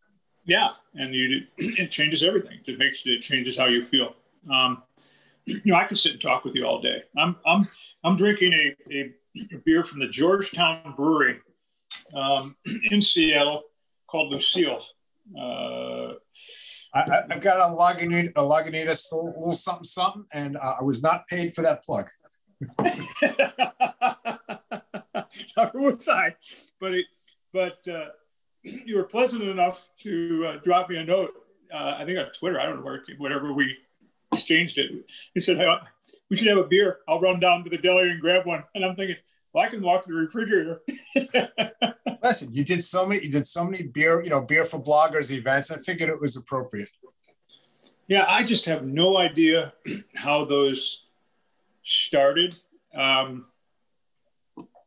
Yeah, 0.47 0.69
and 0.95 1.15
you 1.15 1.43
it 1.59 1.91
changes 1.91 2.23
everything. 2.23 2.61
It 2.65 2.79
makes 2.79 3.03
it 3.05 3.21
changes 3.21 3.59
how 3.59 3.67
you 3.67 3.85
feel. 3.85 4.15
Um, 4.51 4.83
you 5.47 5.61
know, 5.67 5.75
I 5.75 5.85
could 5.85 5.99
sit 5.99 6.13
and 6.13 6.21
talk 6.21 6.45
with 6.45 6.55
you 6.55 6.65
all 6.65 6.81
day. 6.81 7.03
I'm 7.19 7.37
I'm 7.47 7.69
I'm 8.05 8.17
drinking 8.17 8.53
a, 8.53 8.77
a 8.93 9.13
beer 9.65 9.85
from 9.85 9.99
the 9.99 10.09
Georgetown 10.09 10.95
Brewery 10.97 11.41
um, 12.15 12.57
in 12.91 13.03
Seattle 13.03 13.65
called 14.07 14.33
Lucille. 14.33 14.81
Uh, 15.37 16.13
I, 16.95 17.23
have 17.29 17.41
got 17.41 17.61
a 17.61 17.75
Lagunitas, 17.75 18.33
a 18.37 18.43
Lagunitas 18.43 19.13
a 19.13 19.17
little 19.17 19.53
something 19.53 19.85
something, 19.85 20.25
and 20.33 20.57
uh, 20.57 20.77
I 20.81 20.85
was 20.85 21.03
not 21.03 21.27
paid 21.27 21.55
for 21.55 21.63
that 21.63 21.85
plug. 21.85 22.09
Nor 25.57 25.71
was 25.75 26.09
I, 26.09 26.37
but 26.81 26.95
it, 26.95 27.07
but 27.53 27.87
uh, 27.89 28.09
you 28.67 28.97
were 28.97 29.05
pleasant 29.05 29.43
enough 29.43 29.89
to 30.01 30.47
uh, 30.47 30.57
drop 30.63 30.89
me 30.89 30.97
a 30.97 31.05
note. 31.05 31.33
Uh, 31.73 31.97
I 31.99 32.05
think 32.05 32.19
on 32.19 32.31
Twitter. 32.33 32.61
I 32.61 32.67
don't 32.67 32.77
know 32.77 32.83
where, 32.83 33.03
whatever 33.19 33.53
we 33.53 33.77
exchanged 34.33 34.79
it. 34.79 35.11
He 35.35 35.41
said, 35.41 35.57
hey, 35.57 35.75
"We 36.31 36.37
should 36.37 36.49
have 36.49 36.59
a 36.59 36.65
beer. 36.65 36.99
I'll 37.09 37.21
run 37.21 37.41
down 37.41 37.65
to 37.65 37.71
the 37.71 37.79
deli 37.79 38.11
and 38.11 38.21
grab 38.21 38.47
one." 38.47 38.65
And 38.75 38.85
I'm 38.85 38.97
thinking, 38.97 39.17
"Well, 39.53 39.65
I 39.65 39.69
can 39.69 39.83
walk 39.83 40.03
to 40.05 40.09
the 40.09 40.15
refrigerator." 40.15 40.83
Listen, 42.23 42.53
you 42.53 42.65
did 42.65 42.83
so 42.83 43.07
many. 43.07 43.23
You 43.23 43.31
did 43.31 43.47
so 43.47 43.65
many 43.65 43.85
beer, 43.85 44.23
you 44.23 44.31
know, 44.31 44.43
beer 44.43 44.65
for 44.65 44.81
bloggers 44.81 45.31
events. 45.31 45.71
I 45.71 45.79
figured 45.79 46.09
it 46.09 46.21
was 46.21 46.37
appropriate. 46.37 46.91
Yeah, 48.09 48.25
I 48.29 48.45
just 48.45 48.67
have 48.67 48.85
no 48.85 49.17
idea 49.17 49.73
how 50.15 50.45
those 50.45 51.07
started. 51.85 52.57
Um, 52.95 53.47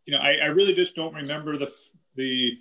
you 0.05 0.17
know, 0.17 0.19
I, 0.19 0.35
I 0.41 0.45
really 0.45 0.73
just 0.73 0.95
don't 0.95 1.13
remember 1.13 1.57
the 1.57 1.71
the 2.15 2.57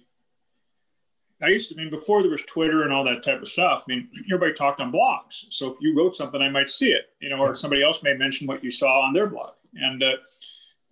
I 1.42 1.48
used 1.48 1.68
to, 1.68 1.76
I 1.76 1.78
mean, 1.78 1.90
before 1.90 2.22
there 2.22 2.30
was 2.30 2.42
Twitter 2.42 2.82
and 2.82 2.92
all 2.92 3.04
that 3.04 3.22
type 3.22 3.40
of 3.40 3.48
stuff, 3.48 3.84
I 3.86 3.92
mean, 3.92 4.08
everybody 4.26 4.52
talked 4.52 4.80
on 4.80 4.92
blogs. 4.92 5.44
So 5.50 5.70
if 5.70 5.76
you 5.80 5.96
wrote 5.96 6.16
something, 6.16 6.42
I 6.42 6.50
might 6.50 6.68
see 6.68 6.90
it, 6.90 7.06
you 7.20 7.28
know, 7.28 7.38
or 7.38 7.54
somebody 7.54 7.82
else 7.82 8.02
may 8.02 8.14
mention 8.14 8.48
what 8.48 8.64
you 8.64 8.70
saw 8.70 9.06
on 9.06 9.12
their 9.12 9.28
blog. 9.28 9.52
And 9.74 10.02
uh, 10.02 10.16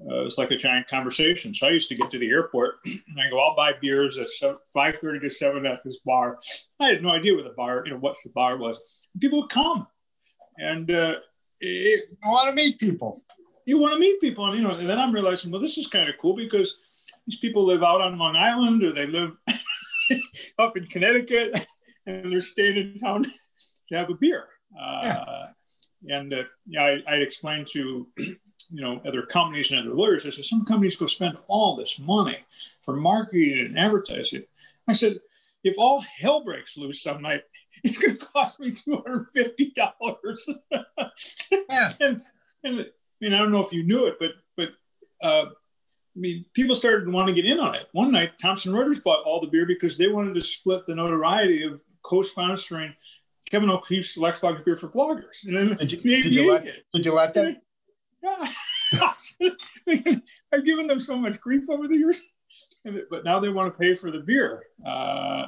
uh, 0.01 0.25
it's 0.25 0.39
like 0.39 0.53
a 0.53 0.57
giant 0.57 0.87
conversation. 0.87 1.55
So 1.55 1.67
I 1.67 1.71
used 1.71 1.89
to 1.89 1.97
get 1.97 2.11
to 2.11 2.19
the 2.19 2.29
airport 2.29 2.77
and 2.85 3.21
I 3.21 3.29
go, 3.31 3.41
I'll 3.41 3.57
buy 3.57 3.73
beers 3.81 4.19
at 4.19 4.29
5.30 4.41 5.23
to 5.23 5.29
7 5.29 5.67
at 5.67 5.83
this 5.85 5.99
bar. 6.05 6.39
I 6.79 6.91
had 6.91 7.03
no 7.03 7.11
idea 7.11 7.35
what 7.35 7.45
the 7.45 7.51
bar, 7.51 7.83
you 7.85 7.93
know, 7.93 7.99
what 7.99 8.17
the 8.23 8.31
bar 8.31 8.57
was. 8.57 9.09
People 9.21 9.43
would 9.43 9.51
come. 9.51 9.87
And 10.59 10.91
uh, 10.91 11.15
it, 11.61 12.05
I 12.23 12.29
want 12.29 12.49
to 12.49 12.55
meet 12.55 12.79
people. 12.79 13.21
You 13.65 13.79
want 13.79 13.95
to 13.95 14.01
meet 14.01 14.21
people. 14.21 14.47
And, 14.47 14.57
you 14.57 14.63
know, 14.63 14.77
and 14.77 14.89
then 14.89 14.99
I'm 14.99 15.13
realizing, 15.13 15.51
well, 15.51 15.61
this 15.61 15.77
is 15.77 15.89
kind 15.89 16.09
of 16.09 16.15
cool 16.21 16.37
because 16.37 16.77
these 17.27 17.39
people 17.39 17.67
live 17.67 17.83
out 17.83 18.01
on 18.01 18.17
Long 18.17 18.37
Island 18.37 18.85
or 18.85 18.93
they 18.93 19.07
live 19.07 19.33
up 20.59 20.77
in 20.77 20.87
Connecticut, 20.87 21.67
and 22.07 22.33
they're 22.33 22.41
staying 22.41 22.77
in 22.77 22.99
town 22.99 23.25
to 23.89 23.97
have 23.97 24.11
a 24.11 24.15
beer. 24.15 24.45
Uh, 24.81 25.47
And 26.09 26.33
uh, 26.33 26.45
yeah, 26.67 26.83
I, 26.83 27.15
I 27.15 27.15
explained 27.17 27.67
to 27.69 28.07
you 28.19 28.37
know 28.83 29.01
other 29.07 29.23
companies 29.23 29.71
and 29.71 29.81
other 29.81 29.95
lawyers. 29.95 30.27
I 30.27 30.31
said 30.31 30.45
some 30.45 30.65
companies 30.65 30.97
go 30.97 31.07
spend 31.07 31.37
all 31.49 31.77
this 31.77 31.99
money 31.99 32.39
for 32.83 32.97
marketing 32.97 33.59
and 33.67 33.79
advertising. 33.79 34.45
I 34.89 34.93
said 34.93 35.21
if 35.65 35.75
all 35.79 36.01
hell 36.01 36.45
breaks 36.45 36.77
loose 36.77 37.03
some 37.03 37.23
night, 37.23 37.43
it's 37.85 37.99
going 37.99 38.19
to 38.19 38.27
cost 38.27 38.61
me 38.61 38.71
two 38.73 38.97
hundred 38.97 39.29
fifty 39.33 39.73
dollars. 39.73 40.49
yeah. 40.71 41.91
and 42.01 42.23
and 42.63 42.81
I 42.81 42.85
mean 43.21 43.33
I 43.33 43.39
don't 43.39 43.53
know 43.53 43.65
if 43.65 43.73
you 43.73 43.83
knew 43.83 44.07
it, 44.07 44.17
but 44.21 44.33
but 44.57 44.69
uh, 45.23 45.47
I 46.17 46.19
mean, 46.19 46.47
people 46.55 46.75
started 46.75 47.05
to 47.05 47.11
want 47.11 47.29
to 47.29 47.35
get 47.35 47.45
in 47.45 47.61
on 47.61 47.75
it. 47.75 47.89
One 47.93 48.11
night, 48.11 48.39
Thomson 48.41 48.73
Reuters 48.73 49.03
bought 49.03 49.25
all 49.25 49.39
the 49.39 49.47
beer 49.47 49.67
because 49.67 49.99
they 49.99 50.09
wanted 50.09 50.35
to 50.35 50.41
split 50.41 50.87
the 50.87 50.95
notoriety 50.95 51.63
of 51.65 51.81
co-sponsoring 52.03 52.95
Kevin 53.51 53.69
O'Keefe's 53.69 54.17
LexBlog's 54.17 54.65
beer 54.65 54.77
for 54.77 54.89
bloggers. 54.89 55.45
And 55.47 55.57
then 55.57 55.77
did 55.77 55.93
you, 55.93 56.21
did 56.21 56.35
you, 56.35 56.53
let, 56.53 56.65
did 56.93 57.05
you 57.05 57.13
let 57.13 57.35
them? 57.35 57.57
Yeah. 58.23 58.53
I've 60.53 60.65
given 60.65 60.87
them 60.87 61.01
so 61.01 61.17
much 61.17 61.39
grief 61.41 61.65
over 61.69 61.87
the 61.87 61.97
years, 61.97 62.21
but 63.11 63.25
now 63.25 63.39
they 63.39 63.51
want 63.51 63.73
to 63.73 63.79
pay 63.79 63.95
for 63.95 64.11
the 64.11 64.21
beer. 64.21 64.65
Uh, 64.87 65.47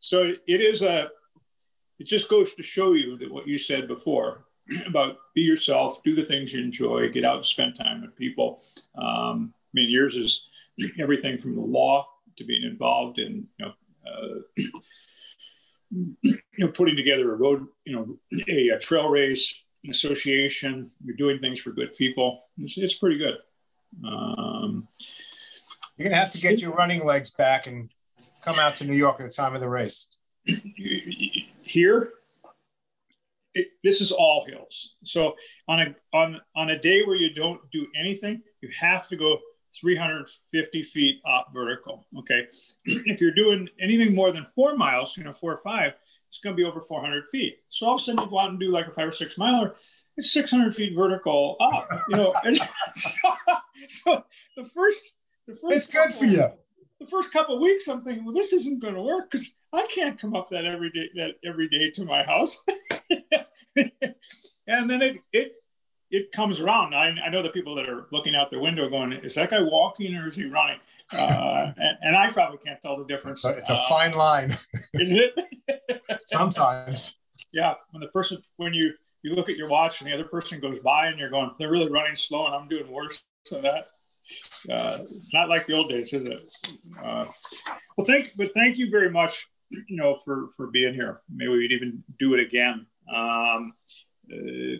so 0.00 0.32
it 0.46 0.60
is 0.60 0.82
a. 0.82 1.08
It 1.98 2.04
just 2.06 2.30
goes 2.30 2.54
to 2.54 2.62
show 2.62 2.94
you 2.94 3.18
that 3.18 3.30
what 3.30 3.46
you 3.46 3.58
said 3.58 3.86
before 3.86 4.46
about 4.86 5.18
be 5.34 5.42
yourself, 5.42 6.02
do 6.02 6.14
the 6.14 6.24
things 6.24 6.52
you 6.52 6.62
enjoy, 6.62 7.10
get 7.10 7.24
out 7.24 7.36
and 7.36 7.44
spend 7.44 7.76
time 7.76 8.00
with 8.00 8.16
people. 8.16 8.60
Um, 8.94 9.52
I 9.70 9.74
mean, 9.74 9.90
yours 9.90 10.16
is 10.16 10.42
everything 10.98 11.38
from 11.38 11.54
the 11.54 11.60
law 11.60 12.06
to 12.36 12.44
being 12.44 12.64
involved 12.64 13.18
in, 13.18 13.46
you 13.58 13.66
know, 13.66 13.72
uh, 14.06 14.62
you 15.90 16.38
know, 16.58 16.68
putting 16.68 16.96
together 16.96 17.32
a 17.32 17.36
road, 17.36 17.66
you 17.84 17.94
know, 17.94 18.18
a, 18.48 18.68
a, 18.70 18.78
trail 18.78 19.08
race, 19.08 19.54
an 19.84 19.90
association. 19.90 20.90
You're 21.04 21.16
doing 21.16 21.38
things 21.38 21.60
for 21.60 21.70
good 21.70 21.92
people. 21.96 22.40
It's, 22.58 22.78
it's 22.78 22.94
pretty 22.94 23.18
good. 23.18 23.36
Um, 24.04 24.88
You're 25.96 26.08
gonna 26.08 26.20
have 26.20 26.32
to 26.32 26.40
get 26.40 26.60
your 26.60 26.72
running 26.72 27.04
legs 27.04 27.30
back 27.30 27.66
and 27.66 27.90
come 28.42 28.58
out 28.58 28.76
to 28.76 28.84
New 28.84 28.96
York 28.96 29.20
at 29.20 29.26
the 29.26 29.32
time 29.32 29.54
of 29.54 29.60
the 29.60 29.68
race. 29.68 30.08
Here, 31.62 32.12
it, 33.54 33.68
this 33.82 34.00
is 34.00 34.12
all 34.12 34.46
hills. 34.46 34.94
So 35.02 35.34
on 35.68 35.80
a 35.80 35.94
on 36.12 36.40
on 36.54 36.70
a 36.70 36.78
day 36.78 37.02
where 37.04 37.16
you 37.16 37.34
don't 37.34 37.60
do 37.70 37.86
anything, 37.98 38.42
you 38.60 38.70
have 38.78 39.08
to 39.08 39.16
go 39.16 39.38
350 39.70 40.82
feet 40.82 41.20
up 41.28 41.48
vertical. 41.52 42.06
Okay. 42.18 42.46
if 42.84 43.20
you're 43.20 43.34
doing 43.34 43.68
anything 43.80 44.14
more 44.14 44.32
than 44.32 44.44
four 44.44 44.76
miles, 44.76 45.16
you 45.16 45.24
know, 45.24 45.32
four 45.32 45.52
or 45.52 45.58
five, 45.58 45.94
it's 46.28 46.38
going 46.38 46.54
to 46.54 46.60
be 46.60 46.64
over 46.64 46.80
400 46.80 47.24
feet. 47.30 47.58
So 47.68 47.86
all 47.86 47.96
of 47.96 48.00
a 48.00 48.04
sudden 48.04 48.24
you 48.24 48.30
go 48.30 48.38
out 48.38 48.50
and 48.50 48.60
do 48.60 48.70
like 48.70 48.86
a 48.86 48.92
five 48.92 49.08
or 49.08 49.12
six 49.12 49.36
miler, 49.38 49.74
it's 50.16 50.32
600 50.32 50.74
feet 50.74 50.94
vertical 50.94 51.56
up, 51.60 51.88
you 52.08 52.16
know. 52.16 52.34
and 52.44 52.56
so, 52.56 52.66
so, 53.88 54.24
the 54.56 54.64
first, 54.64 55.02
the 55.46 55.56
first, 55.56 55.76
it's 55.76 55.86
good 55.88 56.12
for 56.12 56.24
you. 56.24 56.50
The 57.00 57.06
first 57.06 57.32
couple 57.32 57.56
of 57.56 57.62
weeks, 57.62 57.88
I'm 57.88 58.04
thinking, 58.04 58.24
well, 58.24 58.34
this 58.34 58.52
isn't 58.52 58.80
going 58.80 58.94
to 58.94 59.02
work 59.02 59.30
because 59.30 59.52
I 59.72 59.86
can't 59.86 60.20
come 60.20 60.34
up 60.34 60.50
that 60.50 60.66
every 60.66 60.90
day, 60.90 61.08
that 61.16 61.36
every 61.44 61.68
day 61.68 61.90
to 61.92 62.04
my 62.04 62.22
house. 62.22 62.62
and 63.76 64.90
then 64.90 65.00
it, 65.00 65.16
it 65.32 65.52
it 66.10 66.32
comes 66.32 66.60
around. 66.60 66.94
I, 66.94 67.14
I 67.24 67.30
know 67.30 67.42
the 67.42 67.50
people 67.50 67.74
that 67.76 67.88
are 67.88 68.06
looking 68.10 68.34
out 68.34 68.50
their 68.50 68.60
window 68.60 68.88
going, 68.88 69.12
is 69.12 69.34
that 69.36 69.50
guy 69.50 69.60
walking 69.60 70.14
or 70.16 70.28
is 70.28 70.34
he 70.34 70.44
running? 70.44 70.78
Uh, 71.12 71.72
and, 71.76 71.98
and, 72.02 72.16
I 72.16 72.30
probably 72.30 72.58
can't 72.58 72.80
tell 72.82 72.96
the 72.96 73.04
difference. 73.04 73.44
It's 73.44 73.70
a, 73.70 73.74
uh, 73.74 73.88
fine 73.88 74.12
line. 74.12 74.50
Isn't 74.94 75.32
it? 75.68 76.20
Sometimes. 76.26 77.18
Yeah. 77.52 77.74
When 77.90 78.00
the 78.00 78.08
person, 78.08 78.38
when 78.56 78.74
you, 78.74 78.92
you 79.22 79.34
look 79.34 79.48
at 79.48 79.56
your 79.56 79.68
watch 79.68 80.00
and 80.00 80.10
the 80.10 80.14
other 80.14 80.24
person 80.24 80.60
goes 80.60 80.80
by 80.80 81.06
and 81.06 81.18
you're 81.18 81.30
going, 81.30 81.52
they're 81.58 81.70
really 81.70 81.90
running 81.90 82.16
slow 82.16 82.46
and 82.46 82.54
I'm 82.54 82.68
doing 82.68 82.90
worse 82.90 83.22
than 83.50 83.62
that. 83.62 83.88
Uh, 84.70 84.98
it's 85.02 85.32
not 85.32 85.48
like 85.48 85.66
the 85.66 85.74
old 85.74 85.88
days, 85.88 86.12
is 86.12 86.24
it? 86.24 86.52
Uh, 87.02 87.26
well, 87.96 88.06
thank, 88.06 88.32
but 88.36 88.52
thank 88.54 88.78
you 88.78 88.90
very 88.90 89.10
much, 89.10 89.48
you 89.70 89.96
know, 89.96 90.16
for, 90.24 90.50
for 90.56 90.68
being 90.68 90.94
here. 90.94 91.20
Maybe 91.32 91.50
we'd 91.50 91.72
even 91.72 92.04
do 92.18 92.34
it 92.34 92.40
again. 92.40 92.86
Um, 93.12 93.72
uh, 94.32 94.78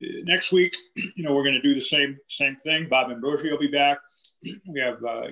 next 0.00 0.52
week, 0.52 0.76
you 1.14 1.24
know, 1.24 1.34
we're 1.34 1.42
going 1.42 1.54
to 1.54 1.62
do 1.62 1.74
the 1.74 1.80
same 1.80 2.18
same 2.28 2.56
thing. 2.56 2.88
Bob 2.88 3.10
Ambrogi 3.10 3.50
will 3.50 3.58
be 3.58 3.68
back. 3.68 3.98
We 4.68 4.80
have 4.80 5.02
uh, 5.04 5.28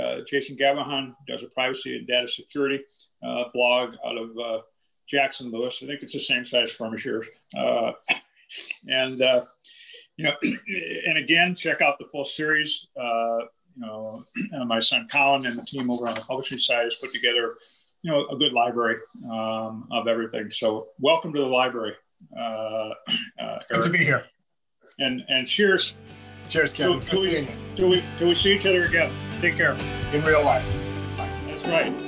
uh, 0.00 0.20
Jason 0.26 0.56
Gavejian 0.56 1.14
does 1.26 1.42
a 1.42 1.48
privacy 1.48 1.96
and 1.96 2.06
data 2.06 2.26
security 2.26 2.82
uh, 3.22 3.44
blog 3.52 3.94
out 4.04 4.16
of 4.16 4.30
uh, 4.38 4.62
Jackson 5.08 5.50
Lewis. 5.50 5.80
I 5.82 5.86
think 5.86 6.02
it's 6.02 6.12
the 6.12 6.20
same 6.20 6.44
size 6.44 6.72
firm 6.72 6.94
as 6.94 7.04
yours. 7.04 7.26
Uh, 7.56 7.92
and 8.88 9.20
uh, 9.22 9.44
you 10.16 10.24
know, 10.24 10.32
and 11.06 11.18
again, 11.18 11.54
check 11.54 11.82
out 11.82 11.98
the 11.98 12.08
full 12.10 12.24
series. 12.24 12.88
you 12.96 13.48
know, 13.76 14.22
my 14.66 14.78
son 14.78 15.06
Colin 15.10 15.46
and 15.46 15.58
the 15.58 15.64
team 15.64 15.90
over 15.90 16.08
on 16.08 16.14
the 16.14 16.20
publishing 16.20 16.58
side 16.58 16.84
has 16.84 16.96
put 16.96 17.12
together, 17.12 17.56
you 18.02 18.10
know, 18.10 18.26
a 18.28 18.36
good 18.36 18.52
library 18.52 18.96
um, 19.30 19.88
of 19.90 20.08
everything. 20.08 20.50
So, 20.50 20.88
welcome 20.98 21.32
to 21.32 21.40
the 21.40 21.46
library. 21.46 21.94
Uh, 22.36 22.40
uh, 23.40 23.58
Good 23.70 23.82
to 23.82 23.90
be 23.90 23.98
here. 23.98 24.24
And 24.98 25.22
and 25.28 25.46
cheers. 25.46 25.94
Cheers, 26.48 26.72
Kevin. 26.72 27.00
Good 27.00 27.18
seeing 27.18 27.48
you. 27.48 27.54
Do 27.76 27.88
we 27.88 28.04
do 28.18 28.26
we 28.26 28.34
see 28.34 28.54
each 28.54 28.66
other 28.66 28.84
again? 28.84 29.12
Take 29.40 29.56
care. 29.56 29.72
In 30.12 30.22
real 30.24 30.44
life. 30.44 30.64
That's 31.46 31.64
right. 31.64 32.05